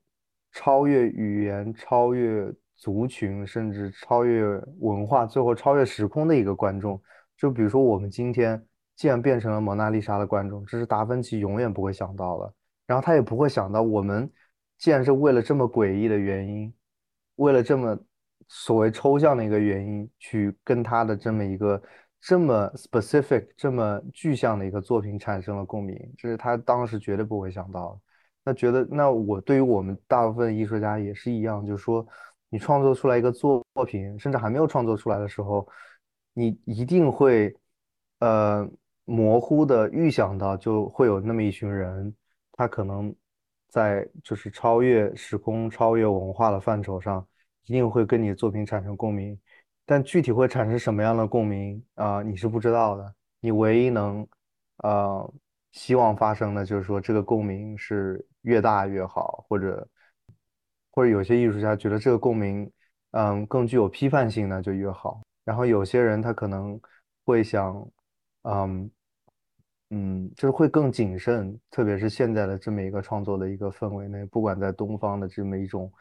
[0.51, 4.45] 超越语言、超越族群，甚至超越
[4.81, 7.01] 文化，最后超越时空的一个观众。
[7.37, 8.61] 就比如说，我们今天
[8.97, 12.55] 既然变成了蒙娜丽莎的观众，这是达芬奇永远不会想到的。
[12.93, 14.31] 然后他也不会想到，我们
[14.77, 16.71] 既然是为了这么诡异的原因，
[17.37, 17.99] 为了这么
[18.49, 21.83] 所谓抽象的一个原因，去跟他的这么一个
[22.21, 28.01] 这么 specific、这么具象的一个作品产生了共鸣，这是他当时绝对不会想到的。
[28.45, 32.07] 那觉得，那我对于我们大部分艺术家也是一样，就是说，
[32.51, 35.67] 你创作出来一个作品，甚至还没有创作出来的时候，
[36.35, 37.57] 你一定会，
[38.19, 38.69] 呃，
[39.07, 42.15] 模糊的预想到，就会有那么一群人，
[42.63, 43.13] 他可能
[43.69, 47.27] 在就是超越时空、超越文化的范畴上，
[47.65, 49.37] 一定会跟你作品产生共鸣，
[49.85, 54.27] 但具体会产生什么样的共鸣啊，你是不知道的，你唯一能，
[54.79, 55.35] 呃。
[55.73, 59.89] 希望发生的就是说，这个共鸣是越大越好，或者
[60.91, 62.71] 或者有些艺术家觉得这个共鸣，
[63.13, 65.23] 嗯，更具有批判性呢，就越好。
[65.47, 66.79] 然后有些人他可能
[67.25, 67.75] 会想，
[68.43, 68.91] 嗯
[69.93, 75.93] 嗯，就是会更谨慎，特别是现在的这么一个创作的一个氛围内，不管在东方的这么一种，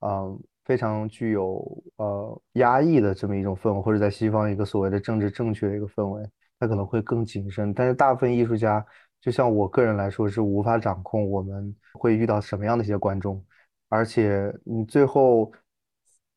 [0.00, 1.64] 嗯，非常具有
[1.96, 6.28] 呃压抑的这么一种氛围，或者在西方一个所谓的政治正确的一个氛围，
[6.58, 7.72] 他可能会更谨慎。
[7.72, 8.84] 但是大部分艺术家。
[9.18, 13.44] 就像我个人来说，是无法掌控我们会遇到什么样的一些观众，
[13.88, 15.50] 而且你最后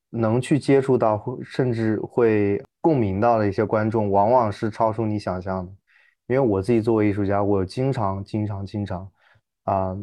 [0.10, 5.72] 能去接触到，甚至会共鸣到的一些观众，往往是超出你想象的。
[6.30, 9.12] 因为我自己作为艺术家，我经常、经常、经常
[9.64, 9.98] 啊，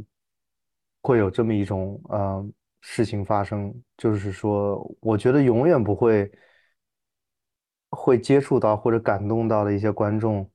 [1.02, 2.44] 会有这么一种呃
[2.80, 6.28] 事情发生，就是说，我觉得永远不会
[7.90, 10.50] 会接触到或者感动到的一些观众。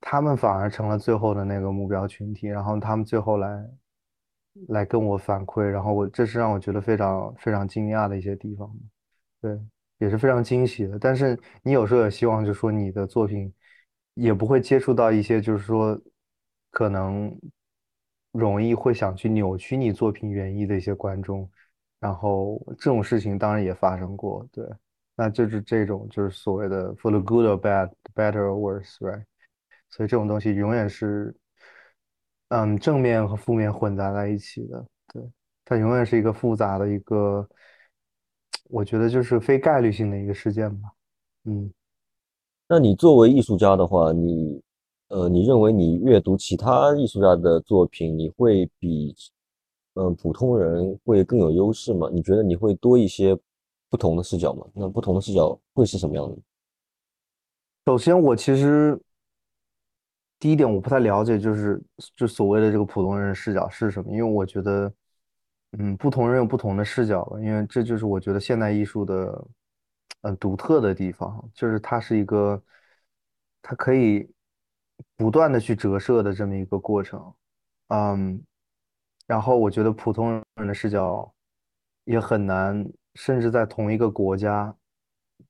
[0.00, 3.68] 他们反而成了最后的那个目标群体，然后他们最后来
[4.68, 8.72] 来跟我反馈，然后我这是让我觉得非常非常惊讶的一些地方，
[9.40, 9.58] 对，
[9.98, 10.96] 也是非常惊喜的。
[10.96, 13.52] 但是你有时候也希望，就是说你的作品
[14.18, 15.96] 也不会接触到一些，就是说
[16.72, 17.32] 可能
[18.32, 21.48] 容易会想去扭曲你作品原意的一些观众，
[22.00, 24.68] 然后这种事情当然也发生过，对，
[25.14, 29.24] 那就是这种就是所谓的 for the good or bad, better or worse，right？
[29.88, 31.32] 所以这种东西永远是，
[32.48, 34.84] 嗯，正面和负面混杂在一起的。
[35.12, 35.22] 对，
[35.64, 37.48] 它永远是一个复杂的一个，
[38.64, 40.90] 我觉得就是非概率性的一个事件吧。
[41.44, 41.72] 嗯，
[42.68, 44.62] 那你作为艺术家的话，你，
[45.08, 49.14] 呃，你认为你阅读其他艺术家的作品，你会比，
[49.94, 52.08] 嗯，普通人会更有优势吗？
[52.12, 53.36] 你觉得你会多一些
[53.88, 54.66] 不同的视角吗？
[54.74, 56.36] 那不同的视角会是什么样的？
[57.86, 59.00] 首先，我其实。
[60.40, 61.82] 第一点，我不太了解，就是
[62.14, 64.08] 就所谓的这个普通人视角是什么？
[64.12, 64.92] 因为我觉得，
[65.76, 69.44] 嗯，不同人有不同的视角吧因为这就是我觉得现代艺术的，
[70.22, 72.62] 嗯，独特的地方，就是它是一个，
[73.62, 74.30] 它可以
[75.16, 77.34] 不断的去折射的这么一个过程，
[77.88, 78.42] 嗯，
[79.26, 81.32] 然后我觉得普通人的视角
[82.04, 84.74] 也很难，甚至在同一个国家、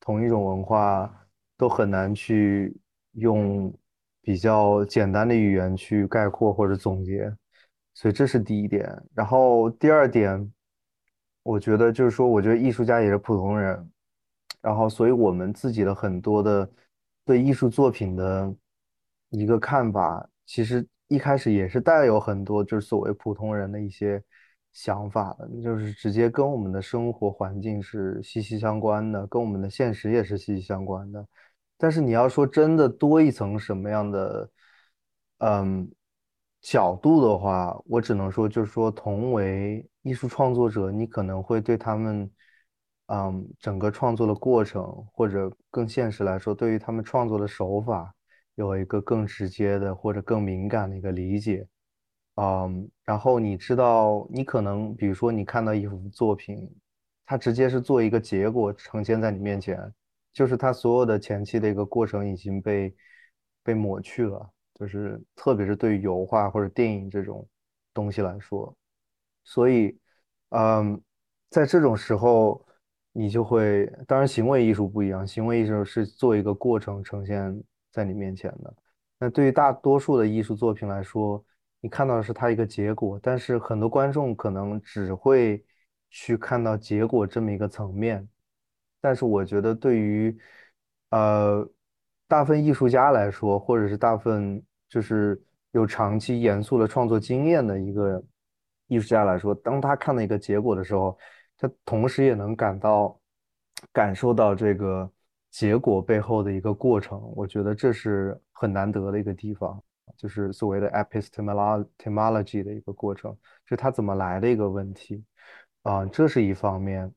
[0.01, 2.77] 同一种文化都很难去
[3.13, 3.73] 用。
[4.21, 7.35] 比较简单的语言去概括或者总结，
[7.95, 8.87] 所以这是第一点。
[9.15, 10.53] 然后第二点，
[11.43, 13.91] 我觉得就是说，我觉得艺术家也是普通人，
[14.61, 16.71] 然后所以我们自己的很多的
[17.25, 18.55] 对艺术作品的
[19.31, 24.23] 一个看法，其实一开始也是带有很多就是所谓普通人的一些
[24.73, 31.27] 想法的，就是直接跟我们的生活环境是息息相关的，跟我们的现实也是息息相关的。
[31.77, 34.51] 但是你要说真的多一层什么样的，
[35.39, 35.89] 嗯，
[36.61, 42.29] 角度的话，我只能说就是说，同为艺术创作者，你可能会对他们，
[43.09, 48.15] 嗯，整个创作的过程，或者更现实来说，对于他们创作的手法，
[48.55, 51.67] 有一个更直接的或者更敏感的一个理解，
[52.37, 56.71] 嗯，然后你知道，你可能比如说你看到一幅作品，
[57.27, 59.79] 它直接是做一个结果呈现在你面前。
[60.31, 62.95] 就是它所有的前期的一个过程已经被
[63.65, 67.45] 被抹去了，就是特别是对于油画或者电影这种
[67.93, 68.73] 东西来说，
[69.43, 69.99] 所以，
[70.51, 71.01] 嗯，
[71.51, 72.65] 在这种时候，
[73.13, 78.75] 你就会，当然行为艺术不一样，行为艺术是做一个过程呈现在你面前的。
[79.19, 81.45] 那对于大多数的艺术作品来说，
[81.81, 85.65] 你看到的是它一个结果，但是很多观众可能只会
[86.11, 88.29] 去看到结果这么一个层面。
[89.01, 90.37] 但是我觉得，对于
[91.11, 91.69] 呃
[92.29, 95.41] 大部分艺术家来说，或者是大部分就是
[95.73, 98.23] 有长期严肃的创作经验的一个
[98.87, 101.17] 艺术家来说，当他看到一个结果的时候，
[101.59, 103.21] 他同时也能感到
[103.93, 105.11] 感受到这个
[105.51, 107.21] 结果背后的一个过程。
[107.35, 109.83] 我觉得这是很难得的一个地方，
[110.17, 113.33] 就是所谓的 epistemology 的一个过程，
[113.65, 115.23] 就是它怎么来的一个问题
[115.83, 117.13] 啊，这是一方面。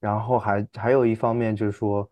[0.00, 2.06] 然后还还有一方面就是说，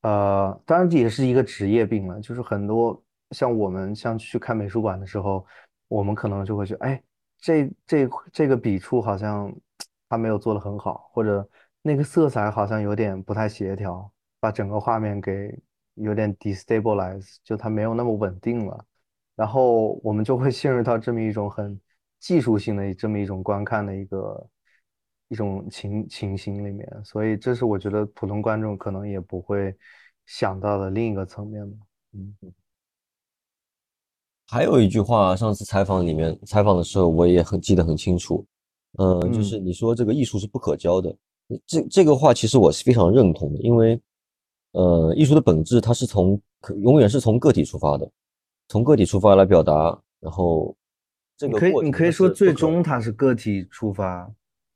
[0.00, 2.98] 呃，当然这也是一个职业病了，就是很多
[3.32, 5.44] 像我们像去看美术馆的时候，
[5.88, 7.02] 我们可能就会觉得，哎，
[7.36, 9.54] 这这这个笔触好像
[10.08, 11.48] 他没有做得很好，或者
[11.82, 15.56] 那个色彩好像有点不太协调，把整个画面给
[15.94, 18.84] 有点 destabilize，就它没有那么稳定了，
[19.36, 21.80] 然后我们就会陷入到这么一种很
[22.18, 24.48] 技术性的这么一种观看的一个。
[25.30, 29.76] 一种情情形里面，所以这是我觉得普通观众可能也不会
[30.24, 31.62] 想到的另一个层面。
[32.14, 32.34] 嗯，
[34.46, 38.46] 还有一句话，上次采访里面采访的时候，我也很记得很清楚。
[38.96, 41.14] 嗯，就是你说这个艺术是不可教的，
[41.66, 44.00] 这这个话其实我是非常认同的，因为
[44.72, 46.40] 呃，艺术的本质它是从
[46.82, 48.10] 永远是从个体出发的，
[48.68, 50.76] 从个体出发来表达，然后
[51.36, 54.30] 这个可以你可以说最终它是个体出发。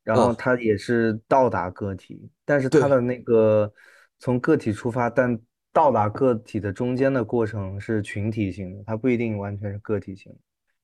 [0.05, 3.71] 然后它也是到达个体，但是它的那个
[4.19, 5.39] 从个体出发，但
[5.71, 10.37] 到达个体的中间的过程是群体性的，它不一定完全是个体性的，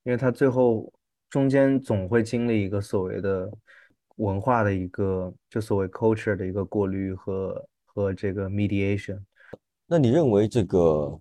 [0.04, 0.90] 因为它最后
[1.30, 3.52] 中间总会经历一个所谓的
[4.18, 9.20] 文化的一个，就所谓 culture 的一个过滤和和这个 mediation。
[9.86, 11.20] 那你认为这个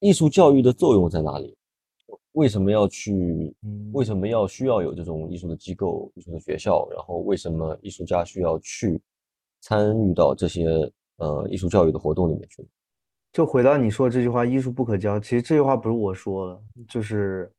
[0.00, 1.56] 艺术教育的作用在哪里？
[2.32, 3.54] 为什么要去？
[3.92, 6.88] 为什么要需要有这种艺术的机构、艺术的学校？
[6.90, 8.98] 然后为什么艺术家需要去
[9.60, 10.66] 参与到这些
[11.18, 12.66] 呃艺术教育的活动里面去？
[13.32, 17.52] 就回到你说这句话“艺术不可教”，其实这句话不是我说的，就是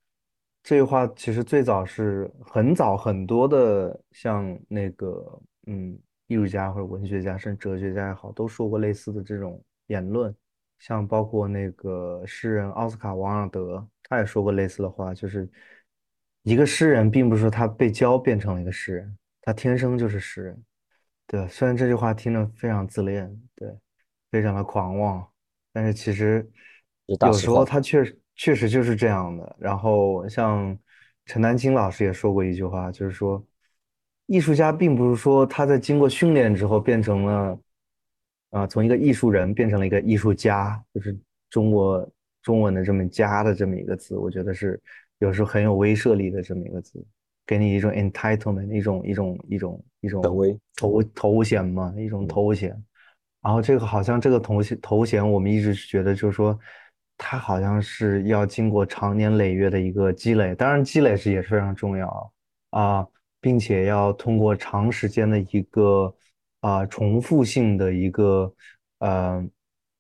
[0.64, 10.34] 这句话其实最早是很早很多的，像那个嗯艺术家或者文学家，甚至哲学家也好，都说过类似的这种言论。
[10.80, 15.50] 像包括那个诗人奥斯卡·王尔德，他也说过类似的话，就是
[16.42, 20.64] 一个诗人并不是说他被教变成了一个诗人，他天生就是诗人。
[21.28, 23.70] 对，虽然这句话听着非常自恋，对，
[24.32, 25.26] 非常的狂妄，
[25.72, 26.50] 但是其实
[27.06, 29.56] 有时候他确实确实就是这样的。
[29.60, 30.78] 然后像
[31.26, 33.44] 陈丹青老师也说过一句话，就是说，
[34.26, 37.60] 艺术家并不是说他在经过训练之后变成了。
[38.54, 41.18] 啊，从一个艺术人变成了一个艺术家，就是
[41.50, 42.08] 中国
[42.44, 44.80] 中文的这么“家”的这么一个字，我觉得是
[45.18, 47.04] 有时候很有威慑力的这么一个字，
[47.48, 50.22] 给你一种 entitlement，一种一种一种一种
[50.76, 52.70] 头头衔嘛，一种头衔。
[53.42, 56.56] 然后这个好像这个头衔头衔，我们一直是觉得就是说，
[57.18, 62.34] 它好像是要经过长年累月的一个积累，当然积累是也是非常重要
[62.72, 63.08] 啊，
[63.40, 66.14] 并且要通过长时间的一个。
[66.64, 68.50] 啊，重复性的一个，
[69.00, 69.46] 呃，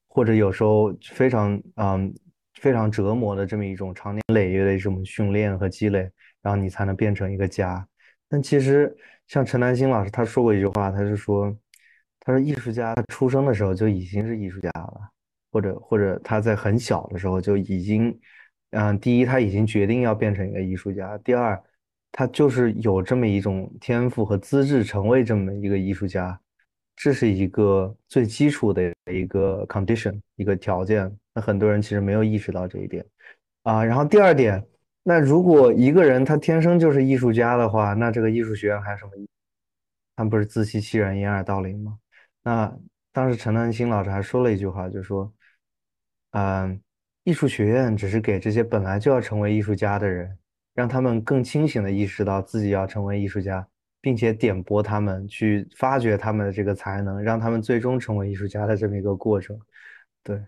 [0.08, 2.14] 或者有时候非常，嗯，
[2.54, 6.10] 非常折磨的这么一种长年累月的一种训练和积累，
[6.42, 7.86] 然后你才能变成一个家。
[8.30, 8.96] 但其实
[9.28, 11.54] 像陈丹青老师他说过一句话，他是说，
[12.22, 15.02] 他说艺术家他出生的时候就已经是艺术家了，
[15.54, 18.20] 或者或者他在很小的时候就已经，
[18.72, 21.62] 嗯，第一他已经决定要变成一个艺术家，第二
[22.12, 26.38] 他就是有这么一种天赋和资质成为这么一个艺术家。
[26.96, 31.12] 这是一个最基础的一个 condition，一个条件。
[31.34, 33.04] 那很多人其实没有意识到这一点
[33.64, 33.84] 啊。
[33.84, 34.64] 然后第二点，
[35.02, 39.30] 那如果一个人他天生就是艺术家的话，那这个艺术学院还有什么意义？
[40.16, 41.98] 他不是自欺欺人、掩耳盗铃吗？
[42.44, 42.72] 那
[43.12, 45.34] 当时陈丹青老师还说了一句话，就说
[46.34, 46.80] ：“嗯，
[47.24, 50.38] 艺术学院只是给这些本来就要成为艺术家的人，
[50.76, 53.68] 让他们更清醒的意识到自己要成为艺术家。”
[54.04, 59.58] 并且点拨他们去发掘他们的这个才能，让他们最终成为艺术家的这么一个过程。
[60.22, 60.46] 对，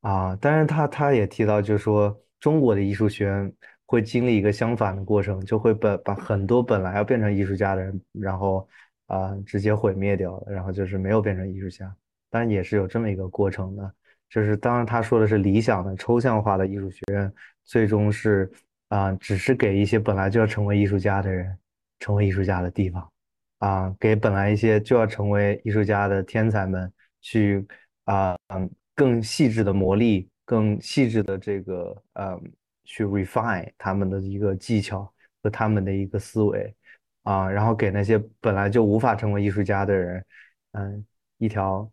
[0.00, 3.52] 啊，当然他他也提到，就是说中国的艺术学院
[3.86, 8.68] 会经历一个相反的过程，就会把把很多本来要变成艺术家的人，然后
[9.06, 11.94] 啊直接毁灭掉了，然后就是没有变成艺术家。
[12.28, 13.94] 当然也是有这么一个过程的，
[14.30, 17.30] 就是当然他说的是理想的抽象化的艺术学院，
[17.64, 18.50] 最终是
[18.88, 21.54] 啊只是给一些本来就要成为艺术家的人。
[22.02, 23.12] 成为艺术家的地方，
[23.58, 27.62] 啊，给本来一些就要成为艺术家的天才们去
[28.04, 32.40] 啊，嗯，更细致的磨砺，更细致的这个，嗯，
[32.84, 35.12] 去 refine 他们的一个技巧
[35.42, 36.74] 和他们的一个思维，
[37.24, 40.24] 啊，然后给那些本来就无法成为艺术家的人，
[40.72, 41.04] 嗯，
[41.36, 41.86] 一条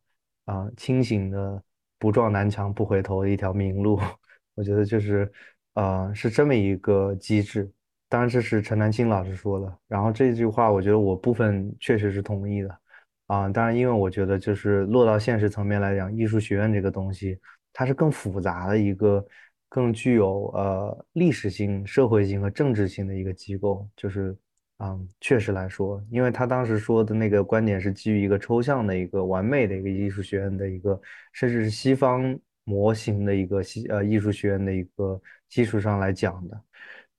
[0.45, 1.61] 啊清醒的
[1.99, 3.99] 不撞南墙不回头的一条明路。
[4.55, 5.31] 我觉得就是，
[5.75, 7.71] 呃，是这么一个机制。
[8.09, 9.77] 当然这是陈丹青老师说的。
[9.87, 12.79] 然后这句话，我觉得我部分确实是同意的
[13.27, 13.49] 啊。
[13.49, 17.37] 当然，因为我觉得就是落到现实层面来讲，艺术学院这个东西，
[17.73, 19.23] 它是更复杂的一个，
[19.69, 23.87] 更具有呃历史性、社会性和政治性的一个机构。
[23.95, 24.35] 就是
[24.77, 31.01] 啊，确实来说，因为他当时说的那个观点是基于一个抽象的一个完美的一个艺术学院的一个，
[31.31, 35.19] 甚至是西方模型的一个西呃艺术学院的一个
[35.49, 36.61] 基础上来讲的。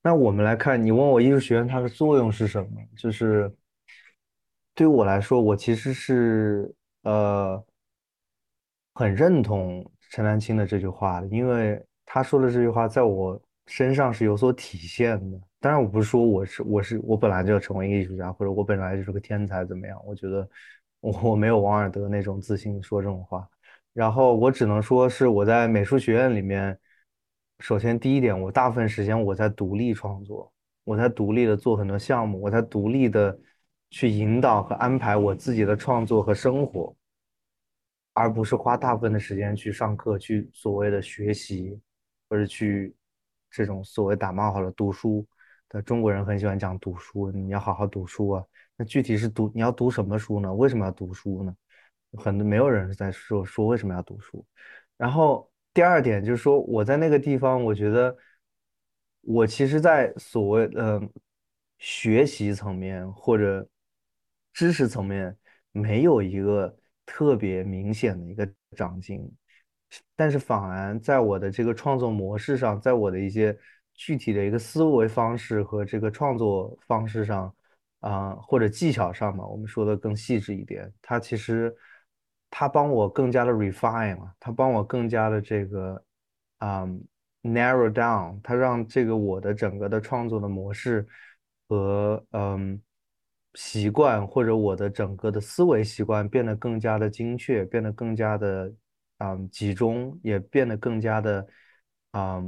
[0.01, 2.71] 那我们来看，你问我艺术学院它的作用是什么？
[2.97, 3.53] 就是
[4.75, 7.61] 对于我来说，我其实是呃
[8.95, 15.41] 很认同陈丹青的这句话的，因为他说的这句话在我身上是有所体现的。
[15.61, 20.01] 当然，我不是说我是我是我本来就要成为一个艺术家，或者我本来就是个天才怎么样？
[20.07, 20.49] 我觉得
[21.01, 23.49] 我我没有王尔德那种自信说这种话。
[23.93, 26.79] 然后我只能说是我在美术学院里面。
[27.61, 30.53] 首先，第一点，我大部分时间我在独立创作，
[30.85, 33.37] 我在独立的做很多项目，我在独立的
[33.91, 36.95] 去引导和安排我自己的创作和生活，
[38.13, 41.77] 而不是花大部分的时间去上课，去所谓的学习，
[42.29, 42.95] 或者去
[43.51, 45.27] 这种所谓打冒号的读书。
[45.69, 48.45] 的中国人很喜欢讲读书，你要好好读书啊。
[48.77, 50.53] 那具体是读你要读什么书呢？
[50.53, 51.55] 为什么要读书呢？
[52.19, 54.45] 很多没有人在说说为什么要读书，
[54.97, 55.51] 然后。
[55.75, 58.17] 第二点就是说，我在那个地方，我觉得
[59.21, 61.01] 我其实，在所谓的
[61.79, 63.69] 学习层面或者
[64.53, 65.37] 知识层面，
[65.71, 69.31] 没有一个特别明显的一个长进，
[70.17, 73.57] 但是反而在我的这个创作模式上，在我的一些
[73.99, 77.55] 具体的一个思维方式和这个创作方式上，
[78.01, 81.77] 啊，或者技巧上嘛，我们说的更细致一点，它其实。
[82.51, 86.03] 他帮我更加的 refine 了，他帮我更加的这个，
[86.61, 86.89] 啊
[87.43, 91.07] ，narrow down，他让这个我的整个的创作的模式
[91.69, 92.81] 和嗯
[93.53, 98.73] 习惯或者我的整个的思维习惯变得更加的精确，变得更加的
[99.19, 101.47] 啊集中，也变得更加的
[102.13, 102.43] 啊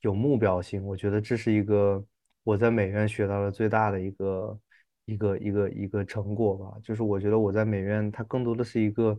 [0.00, 0.84] 有目标性。
[0.84, 2.04] 我觉得这是一个
[2.42, 4.58] 我在美院学到的最大的一个。
[5.06, 9.18] 一个一个一个成果吧，就是我觉得我在美院，它更多的是一个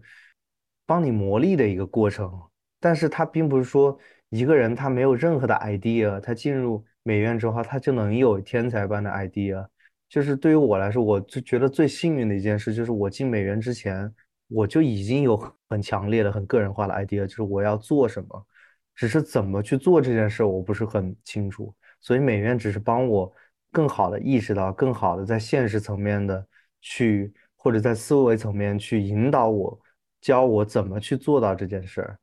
[0.86, 2.32] 帮你磨砺的一个过程，
[2.80, 9.68] 但是它并不是说一个人他没有任何的 idea，他进入美院之后，他就能有天才般的 idea。
[10.08, 14.10] 就是对于我来说，我就觉得最幸运的一件事，就是我进美院之前，
[14.48, 15.36] 我就已经有
[15.68, 18.48] 很强烈的、很个人化的 idea，就是我要做什么，
[18.96, 23.34] 只是怎么去做这件事，我不是很清楚，所以美院只是帮我。
[23.74, 26.46] 更好的意识到，更好的在现实层面的
[26.82, 29.80] 去，或者在思维层面去引导我，
[30.20, 32.20] 教我怎么去做到这件事儿。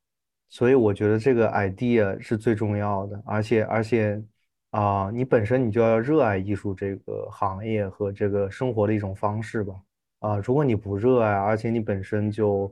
[0.51, 4.23] 所以我觉得这个 idea 是最重要的，而且而且
[4.73, 9.75] 啊，你本身你就要热爱艺术这个行业和这个生活的一种方式吧。
[10.19, 12.71] 啊，如果你不热爱，而且你本身就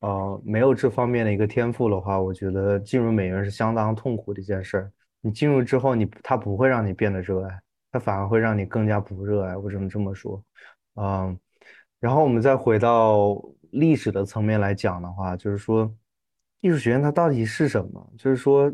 [0.00, 4.92] 呃没有这方面的一个天赋的话，我觉得进入美院是相当痛苦的一件事儿。
[5.20, 7.60] 你进入之后，你他不会让你变得热爱。
[7.92, 10.42] 它反而会让你更加不热爱，我只能这么说，
[10.96, 11.38] 嗯，
[11.98, 13.40] 然后我们再回到
[13.70, 15.90] 历史的层面来讲的话，就是说，
[16.60, 18.12] 艺术学院它到底是什么？
[18.18, 18.70] 就是说，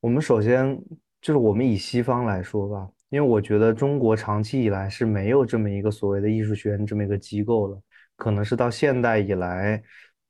[0.00, 0.78] 我们首先
[1.22, 7.80] 就是我们以西方来说吧，因为我觉得中国长期以来是没有这么一个所谓的艺术学院这么一个机构了，
[8.16, 9.82] 可能是到现代以来，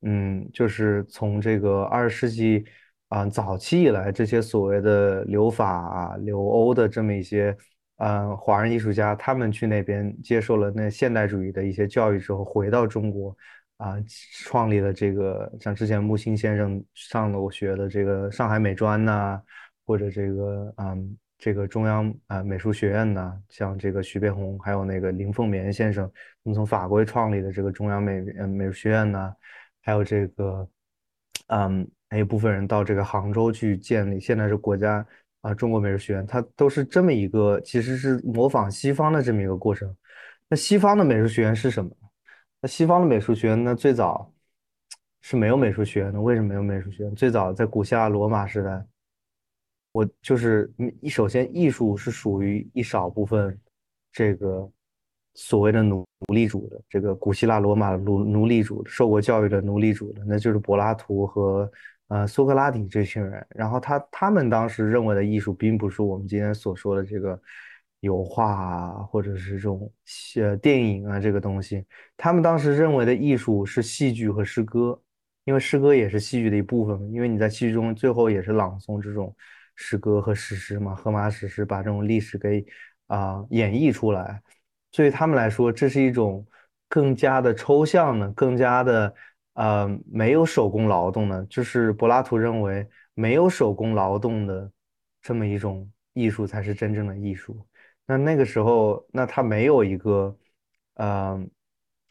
[0.07, 2.65] 嗯，就是从这个二十世纪
[3.09, 7.57] 啊早期以来，这些所谓的留法、留欧的这么一些。
[7.99, 13.35] 嗯，华人艺术家他们去那边接受了那现代主义的一些教育之后，回到中国，
[13.79, 13.97] 啊，
[14.45, 19.41] 创立了这个像之前木心先生上了我学的这个上海美专呐，
[19.87, 26.07] 或者这个嗯这个中央啊美术学院呐，像这个徐悲鸿还有那个林凤眠先生，
[26.45, 29.35] 他们从法国创立的这个中央美呃美术学院呐，
[29.87, 30.69] 还有这个
[31.47, 35.07] 嗯还有部分人到这个杭州去建立，现在是国家。
[35.43, 39.97] 啊，中国美术学院它都是这么一个，其实是模仿西方的这么一个过程。
[40.49, 41.89] 那西方的美术学院是什么？
[42.61, 43.73] 那西方的美术学院呢？
[43.73, 44.33] 最早
[45.21, 46.21] 是没有美术学院的。
[46.21, 47.15] 为什么没有美术学院？
[47.15, 48.85] 最早在古希腊罗马时代，
[49.93, 50.69] 我就是
[51.01, 53.57] 一首先艺术是属于一少部分
[54.11, 54.69] 这个
[55.37, 61.71] 所谓的奴奴隶主的，这个古希腊罗马奴奴隶主受过教育的奴隶主的，那就是柏拉图和。
[62.09, 67.37] 呃，苏格拉底这群人，然后他他们当时认为的艺术，并不是我们今天所说的这个
[67.99, 69.93] 油画啊，或者是这种
[70.37, 71.85] 呃电影啊这个东西。
[72.17, 74.97] 他们当时认为的艺术是戏剧和诗歌，
[75.47, 77.09] 因为诗歌也是戏剧的一部分嘛。
[77.09, 79.35] 因为你在戏剧中最后也是朗诵这种
[79.75, 82.65] 诗歌和史诗嘛，荷马史诗把这种历史给
[83.09, 84.41] 啊演绎出来。
[84.97, 86.43] 对他们来说，这是一种
[86.89, 89.15] 更加的抽象的、更加的
[89.53, 94.73] 呃没有手工劳动的，就是柏拉图认为没有手工劳动的
[95.21, 97.61] 这么一种艺术才是真正的艺术。
[98.07, 100.35] 那那个时候，那他没有一个
[100.95, 101.39] 呃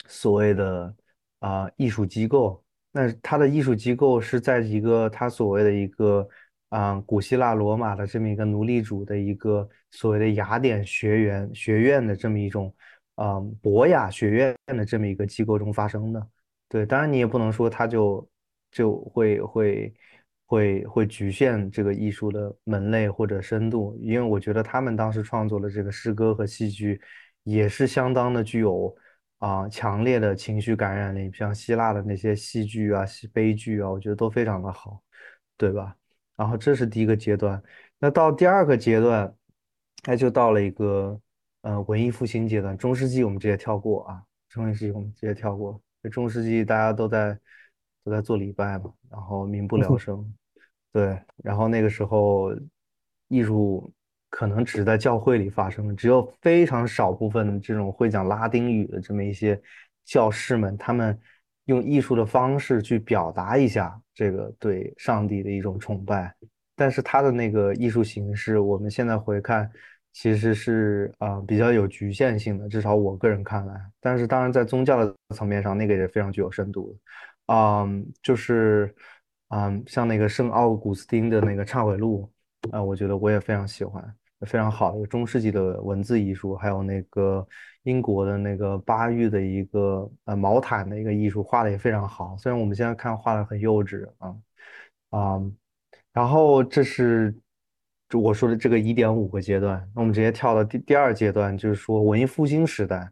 [0.07, 0.95] 所谓的
[1.39, 6.27] 啊艺术机构，那他的艺术机构是在一个他所谓的一个
[6.76, 12.73] 啊古希腊罗马的这么一个奴隶主的一个所谓的雅典学员学院的这么一种
[13.15, 16.28] 嗯博雅学院的这么一个机构中发生的。
[16.67, 18.28] 对，当然你也不能说他就
[18.71, 19.93] 就会会
[20.45, 26.99] 会会局限这个艺术的门类或者深度，因为我觉得他们当时创作的这个诗歌和戏剧
[27.43, 28.95] 也是相当的具有。
[29.39, 35.03] 啊，强烈的情绪感染力，像希腊的那些戏剧啊、戏悲剧啊，我觉得都非常的好，
[35.57, 35.95] 对吧？
[36.36, 37.61] 然后这是第一个阶段，
[37.99, 39.33] 那到第二个阶段，
[40.05, 41.19] 那就到了一个
[41.61, 42.77] 呃文艺复兴阶段。
[42.77, 45.81] 中世纪我们直接跳过啊，中世纪我们直接跳过。
[46.11, 47.39] 中世纪大家都在
[48.03, 50.33] 都在做礼拜嘛，然后民不聊生，
[50.91, 52.53] 对，然后那个时候
[53.27, 53.91] 艺术。
[54.27, 59.57] 可能只在教会里发生，只有非常少部分这种会讲拉丁语的这么一些
[60.03, 61.17] 教士们，他们
[61.66, 66.34] 用艺术的方式去表达一下这个对上帝的一种崇拜。
[66.76, 69.70] 但是他的那个艺术形式，我们现在回看，
[70.11, 73.80] 其实是啊比较有局限性的，至少我个人看来。
[74.01, 77.88] 但是当然在宗教的层面上，那个也非常具有深度的，啊，
[78.22, 78.93] 就是
[79.49, 82.30] 嗯像那个圣奥古斯丁的那个忏悔录
[82.72, 84.03] 啊，我觉得我也非常喜欢。
[84.45, 87.45] 非常好，一个中世纪的文字艺术，还有那个
[87.83, 92.37] 英国的那个巴育的一个呃毛毯的一个艺术，画的也非常好。
[92.37, 94.35] 虽然我们现在看画的很幼稚啊
[95.09, 95.41] 啊，
[96.13, 97.35] 然后这是
[98.13, 103.09] 我说的这个一点五个阶段，那我们直接跳到第第二阶段，就是说文艺复兴时代。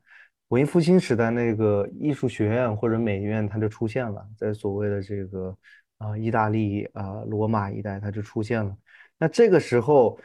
[0.49, 5.57] 文艺复兴时代那个艺术学院或者美院它就出现了，在所谓的这个
[5.97, 8.77] 啊意大利啊罗马一带它就出现了。
[9.17, 10.19] 那这个时候。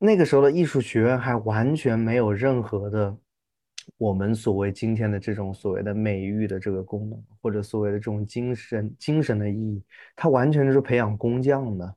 [0.00, 3.16] 那个时候的艺术学院还完全没有任何的
[3.96, 9.82] 我们所谓今天的这种所谓的美育的这个功能，或者所谓的这种精神精神的意义，
[10.14, 11.96] 它完全就是培养工匠的。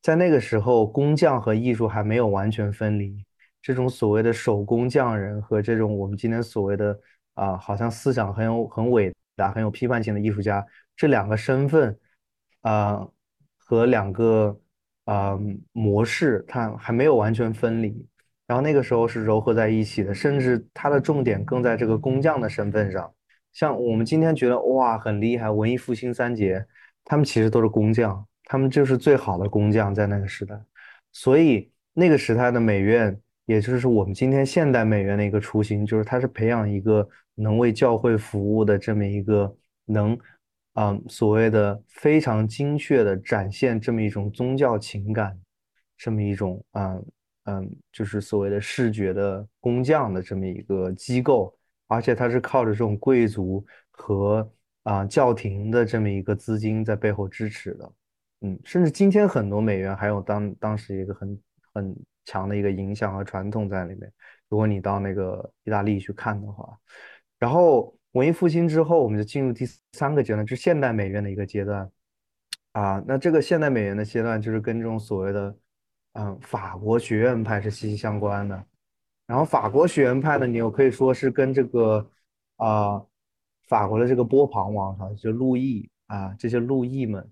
[0.00, 3.24] 在那个时候，工匠和艺术还没有完全分离。
[3.60, 6.96] 这种所谓的手工匠人和这种我们今天所谓的
[7.34, 10.64] 啊，好像思想很有很伟大、很有批判性的艺术家，
[10.94, 11.98] 这两个身份
[12.60, 13.08] 啊
[13.58, 14.56] 和两个。
[15.04, 15.38] 啊，
[15.72, 18.06] 模式它还没有完全分离，
[18.46, 23.12] 然后那个时候是糅合在一起的，甚至它的重点更在这个工匠的身份上。
[23.52, 26.64] 像我们今天觉得哇很厉害，文艺复兴三杰，
[27.04, 30.54] 他们其实都是工匠，他们就是最好的工匠在那个时代。
[31.12, 39.54] 所以那个时代的美院，也就是我们今天现代美院的一个雏形，就是它是培养一个能为教会服务的这么一个
[39.86, 40.16] 能。
[40.74, 45.38] 啊，所谓的非常精确的展现这么一种宗教情感，
[45.98, 46.98] 这么一种啊
[47.44, 51.54] 嗯，就是所谓的视觉的工匠的这么一个机构，
[51.88, 54.50] 而且它是靠着这种贵族和
[54.84, 57.92] 啊教廷的这么一个资金在背后支持的，
[58.40, 61.38] 嗯，甚至今天很多美院还有当当时一个很
[61.74, 64.10] 很强的一个影响和传统在里面。
[64.48, 66.78] 如果你到那个意大利去看的话，
[67.38, 67.94] 然后。
[68.12, 71.90] 文艺复兴之后，我们就进入第三个阶段，就是现代美院的一个阶段
[72.72, 73.02] 啊。
[73.06, 75.56] 那这个现代美院的阶段，就是跟这种所谓的
[76.12, 78.66] 嗯法国学院派是息息相关的。
[79.26, 82.06] 然后法国学院派呢，你又可以说是跟这个
[82.56, 83.02] 啊
[83.66, 87.26] 法国的这个波旁王朝，就路易啊这些路易们，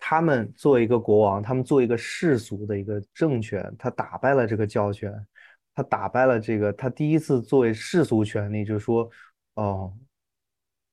[0.00, 5.14] 他们作为一个国王，他们做一个世俗的一个政权，他打败了这个教权，
[5.76, 9.08] 他打败了这个，他第一次作为世俗权力，就是说
[9.54, 9.96] 哦。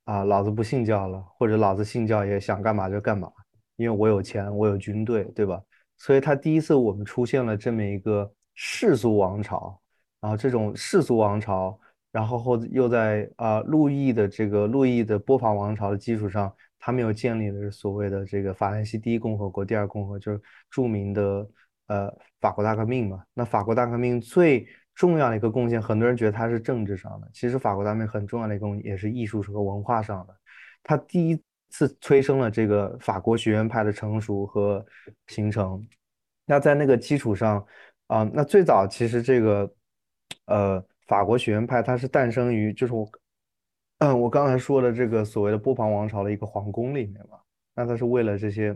[0.05, 3.31] 啊，老子不信教了，或者老子信教也想干嘛就干嘛，
[3.75, 5.61] 因为我有钱，我有军队，对吧？
[5.97, 9.79] 所以他第一次我们出现了这么一个世俗王朝，
[10.21, 11.79] 然后这种世俗王朝，
[12.11, 21.49] 然后后又在啊路易的这个路易的波旁王朝的基础上，他们又建立了所谓的这个法兰西第一共和国、第二共和，就是著名的
[21.87, 23.23] 呃法国大革命嘛。
[23.33, 30.33] 那法国大革命最重要的一个贡献，很多人觉得它是政治上的，其实法国大革命很重要的一个贡献也是艺术和文化上的。
[30.81, 34.83] 它第一次催生了这个法国学院派的成熟和
[35.27, 35.85] 形成。
[36.45, 37.65] 那在那个基础上，
[38.07, 39.73] 啊，那最早其实这个，
[40.45, 43.05] 呃，法国学院派它是诞生于就是我，
[43.97, 47.37] 嗯，我刚才说的这个所谓的波旁王朝的一个皇宫里面嘛。
[47.73, 48.73] 那它是为了这些，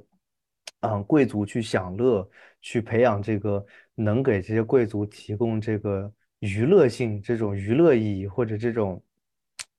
[0.81, 3.65] 嗯，贵族去享乐，去培养这个。
[4.01, 9.03] 能给这些贵族提供这个娱乐性、这种娱乐意义或者这种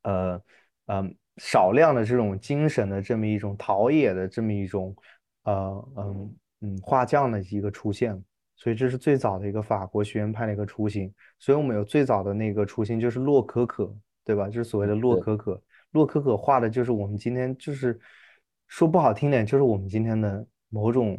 [0.02, 0.42] 呃
[0.86, 4.94] 呃少量的这种精神的这么一种陶冶的这么一种
[5.44, 8.22] 呃嗯嗯画匠的一个出现。
[8.56, 11.10] 所以这是最早的一个法国学院派的一个雏形。
[11.38, 13.90] 所以我们有最早的那个雏形就是洛可可，
[14.22, 14.48] 对吧？
[14.48, 15.62] 就是所谓的洛可可。
[15.92, 17.98] 洛可可画的就是我们今天就是
[18.68, 21.18] 说不好听点，就是我们今天的某种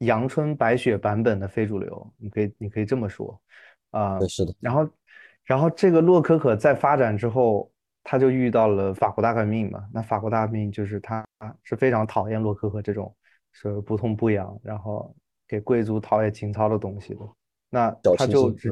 [0.00, 2.12] 阳春白雪版本的非主流。
[2.18, 3.40] 你可以你可以这么说
[3.90, 4.20] 啊。
[4.28, 4.54] 是的。
[4.60, 4.88] 然后
[5.44, 7.72] 然后这个洛可可在发展之后，
[8.04, 9.88] 他就遇到了法国大革命嘛。
[9.92, 11.26] 那法国大革命就是他
[11.62, 13.16] 是非常讨厌洛可可这种
[13.52, 15.14] 是不痛不痒，然后。
[15.50, 17.20] 给贵族陶冶情操的东西的，
[17.70, 18.70] 那他就只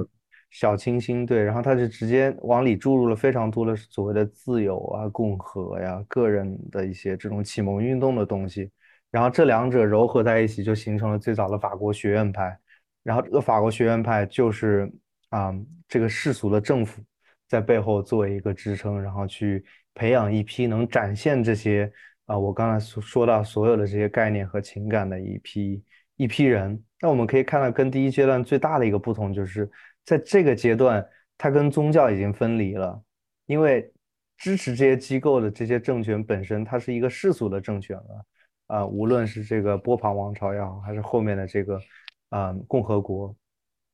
[0.48, 8.70] 小清新对，然后他就直接往里注入了非常多的所谓的自由啊、共和呀、个人的一些这种启蒙运动的东西，
[9.10, 12.58] 然后这两者糅合在一起，就形成了最早的法国学院派。
[13.02, 14.90] 然后这个法国学院派就是
[15.30, 15.54] 啊，
[15.88, 17.02] 这个世俗的政府
[17.46, 21.90] 在背后作为一个支撑，然后去培养一批能展现这些
[22.26, 25.82] 啊，我刚才所说到所有的这些概念和情感的一批。
[26.20, 29.70] 一批人，那我们可以看到，跟第一阶段最大的一个不同，就是
[30.04, 31.06] 在这个阶段，
[31.38, 33.00] 它跟宗教已经分离了，
[33.46, 33.88] 因为
[34.36, 38.26] 支持这些机构的这些政权本身，它是一个世俗的政权了，
[38.68, 41.80] 啊，无论是这个波旁王朝也好，还是后面的这个
[42.28, 43.34] 啊共和国，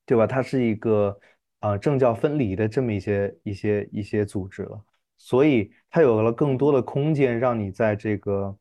[0.05, 0.27] 对吧？
[0.27, 1.19] 它是一个
[1.61, 4.85] 啊政教分离的这么一些一些一些组织了，
[5.17, 8.55] 所以它有了更多的空间，让你在这个。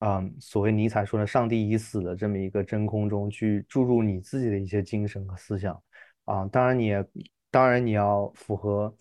[0.00, 5.82] 嗯，所谓尼采说的“上帝已死”的这么一个真空中去注入你自己的一些精神和思想，
[6.26, 7.02] 啊，当然你也，
[7.50, 8.94] 当然你要符合，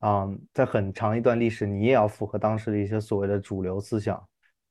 [0.00, 4.26] 嗯，在很长一段历史，你也要符合当时的一些所谓的主流思想，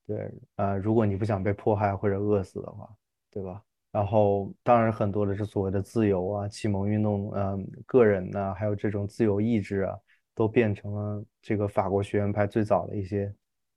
[0.07, 2.89] 对，呃，如果你不想被迫害或者饿死的话，
[3.31, 3.61] 对吧？
[3.91, 9.95] 然后，当然很多的是所谓的自由啊、启蒙运动，嗯，个人呢，还有这种自由意志啊，
[10.33, 13.33] 都变成了这个法国学院派最早的一些。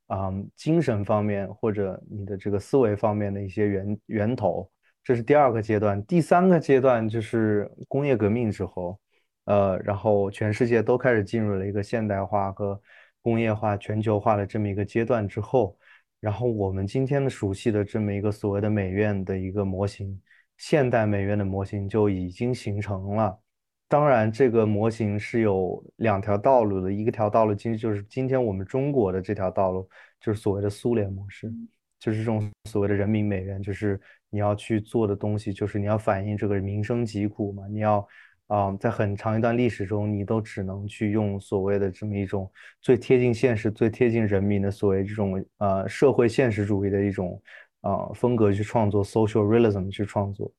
[0.08, 4.66] 啊，精神方面或者你的这个思维方面的一些源源头，
[5.04, 6.02] 这是第二个阶段。
[6.06, 8.98] 第三个阶段就是工业革命之后，
[9.44, 12.80] 呃，然后全世界都开始进入了一个现代化和
[13.20, 15.76] 工业化、全球化的这么一个阶段之后，
[16.20, 20.20] 然后我们今天的熟悉的这么一个所谓的美院的一个模型，
[20.56, 23.40] 现代美院的模型就已经形成了。
[23.86, 29.88] 当然，这个模型是有两条道路的，一个条道路今就是今天我们中国的这条道路，
[30.20, 31.50] 就是所谓的苏联模式，
[31.98, 33.98] 就是这种所谓的人民美院，就是
[34.28, 38.06] 你要去做的东西，就是你要反映这个民生疾苦嘛，你要
[38.48, 47.40] 啊，在很长一段历史中，你都只能去用所谓的这么一种最贴近现实、最贴近人民的所谓这种呃社会现实主义的一种
[47.82, 50.50] 呃风格去创作，social realism 去创作，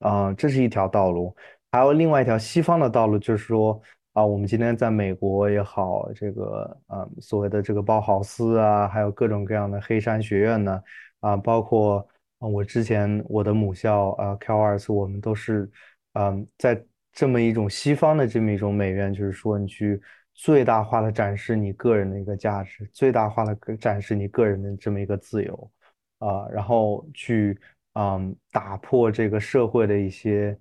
[0.00, 1.34] 啊，这是一条道路。
[1.70, 3.80] 还有另外一条西方的道路，就是说
[4.12, 10.82] 啊，我们今天在美国也好，这个呃所谓的这个包豪斯啊，还有各种各样的黑山学院呢，
[11.20, 12.04] 啊，包括
[12.38, 15.70] 我之前我的母校啊 c a l a r s 我们都是
[16.14, 16.82] 嗯在
[17.16, 20.00] 这么一种西方的这么一种美院，就是说你去
[20.34, 25.70] 最大化的展示你个人的一个价值，最大化的展示你个人的这么一个自由
[26.18, 27.58] 啊，然后去
[27.94, 30.56] 嗯打破这个社会的一些。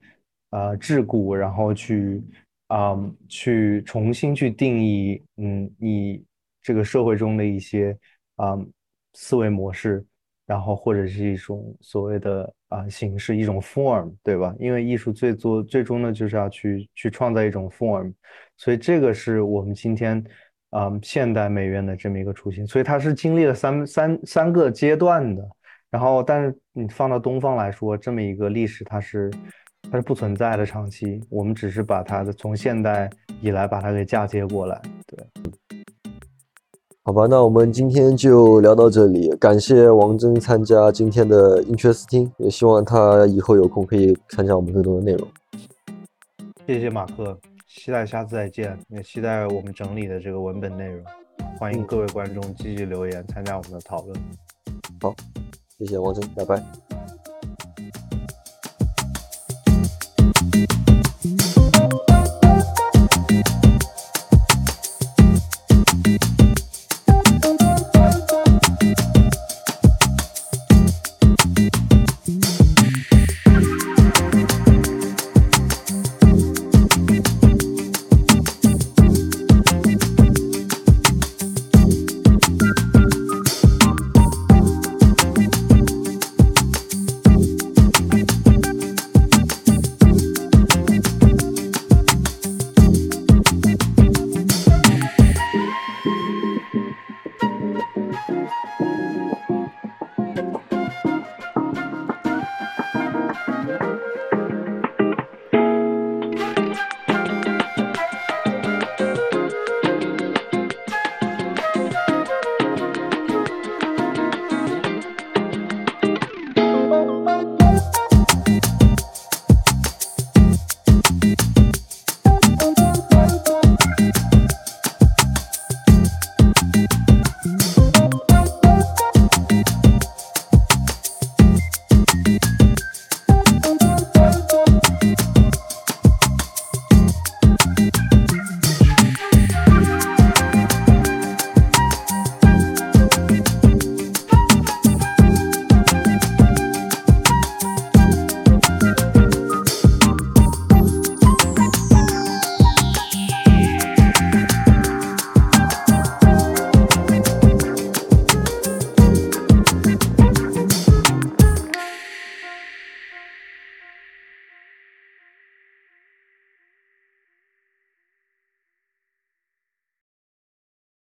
[0.51, 2.23] 呃，桎梏，然后去，
[2.69, 6.23] 嗯，去重新去定义，嗯，你
[6.61, 7.97] 这个社会中的一些
[8.37, 8.57] 啊
[9.15, 10.05] 思维模式，
[10.45, 14.53] 然后或者是一种所谓的啊形式，一种 form，对吧？
[14.59, 18.13] 因为艺术最多最终呢，就是要去去创造一种 form，
[18.57, 20.23] 所以这个是我们今天
[20.71, 25.47] 啊现代美院的这么一个雏形，所以它是经历了三三三个阶段的，
[25.89, 29.31] 然后但是你放到东方来说，这么一个历史，它是。
[29.91, 33.07] 它是不存在的长期，我们只是把它的从现代
[33.39, 34.81] 以来把它给嫁接过来。
[35.05, 35.23] 对，
[37.07, 45.27] 好吧，那我们今天就聊到这里，感谢王峥参加今天的 Interesting，，也希望他以后有空可以参加我们更多的内容。
[46.65, 47.37] 谢谢马克，
[47.67, 51.05] 期待下次再见，也期待我们整理的这个文本内容。
[51.59, 54.19] 欢迎各位观众积极留言参加我们的讨论。
[54.99, 55.13] 好，
[55.77, 57.04] 谢谢王峥，拜拜。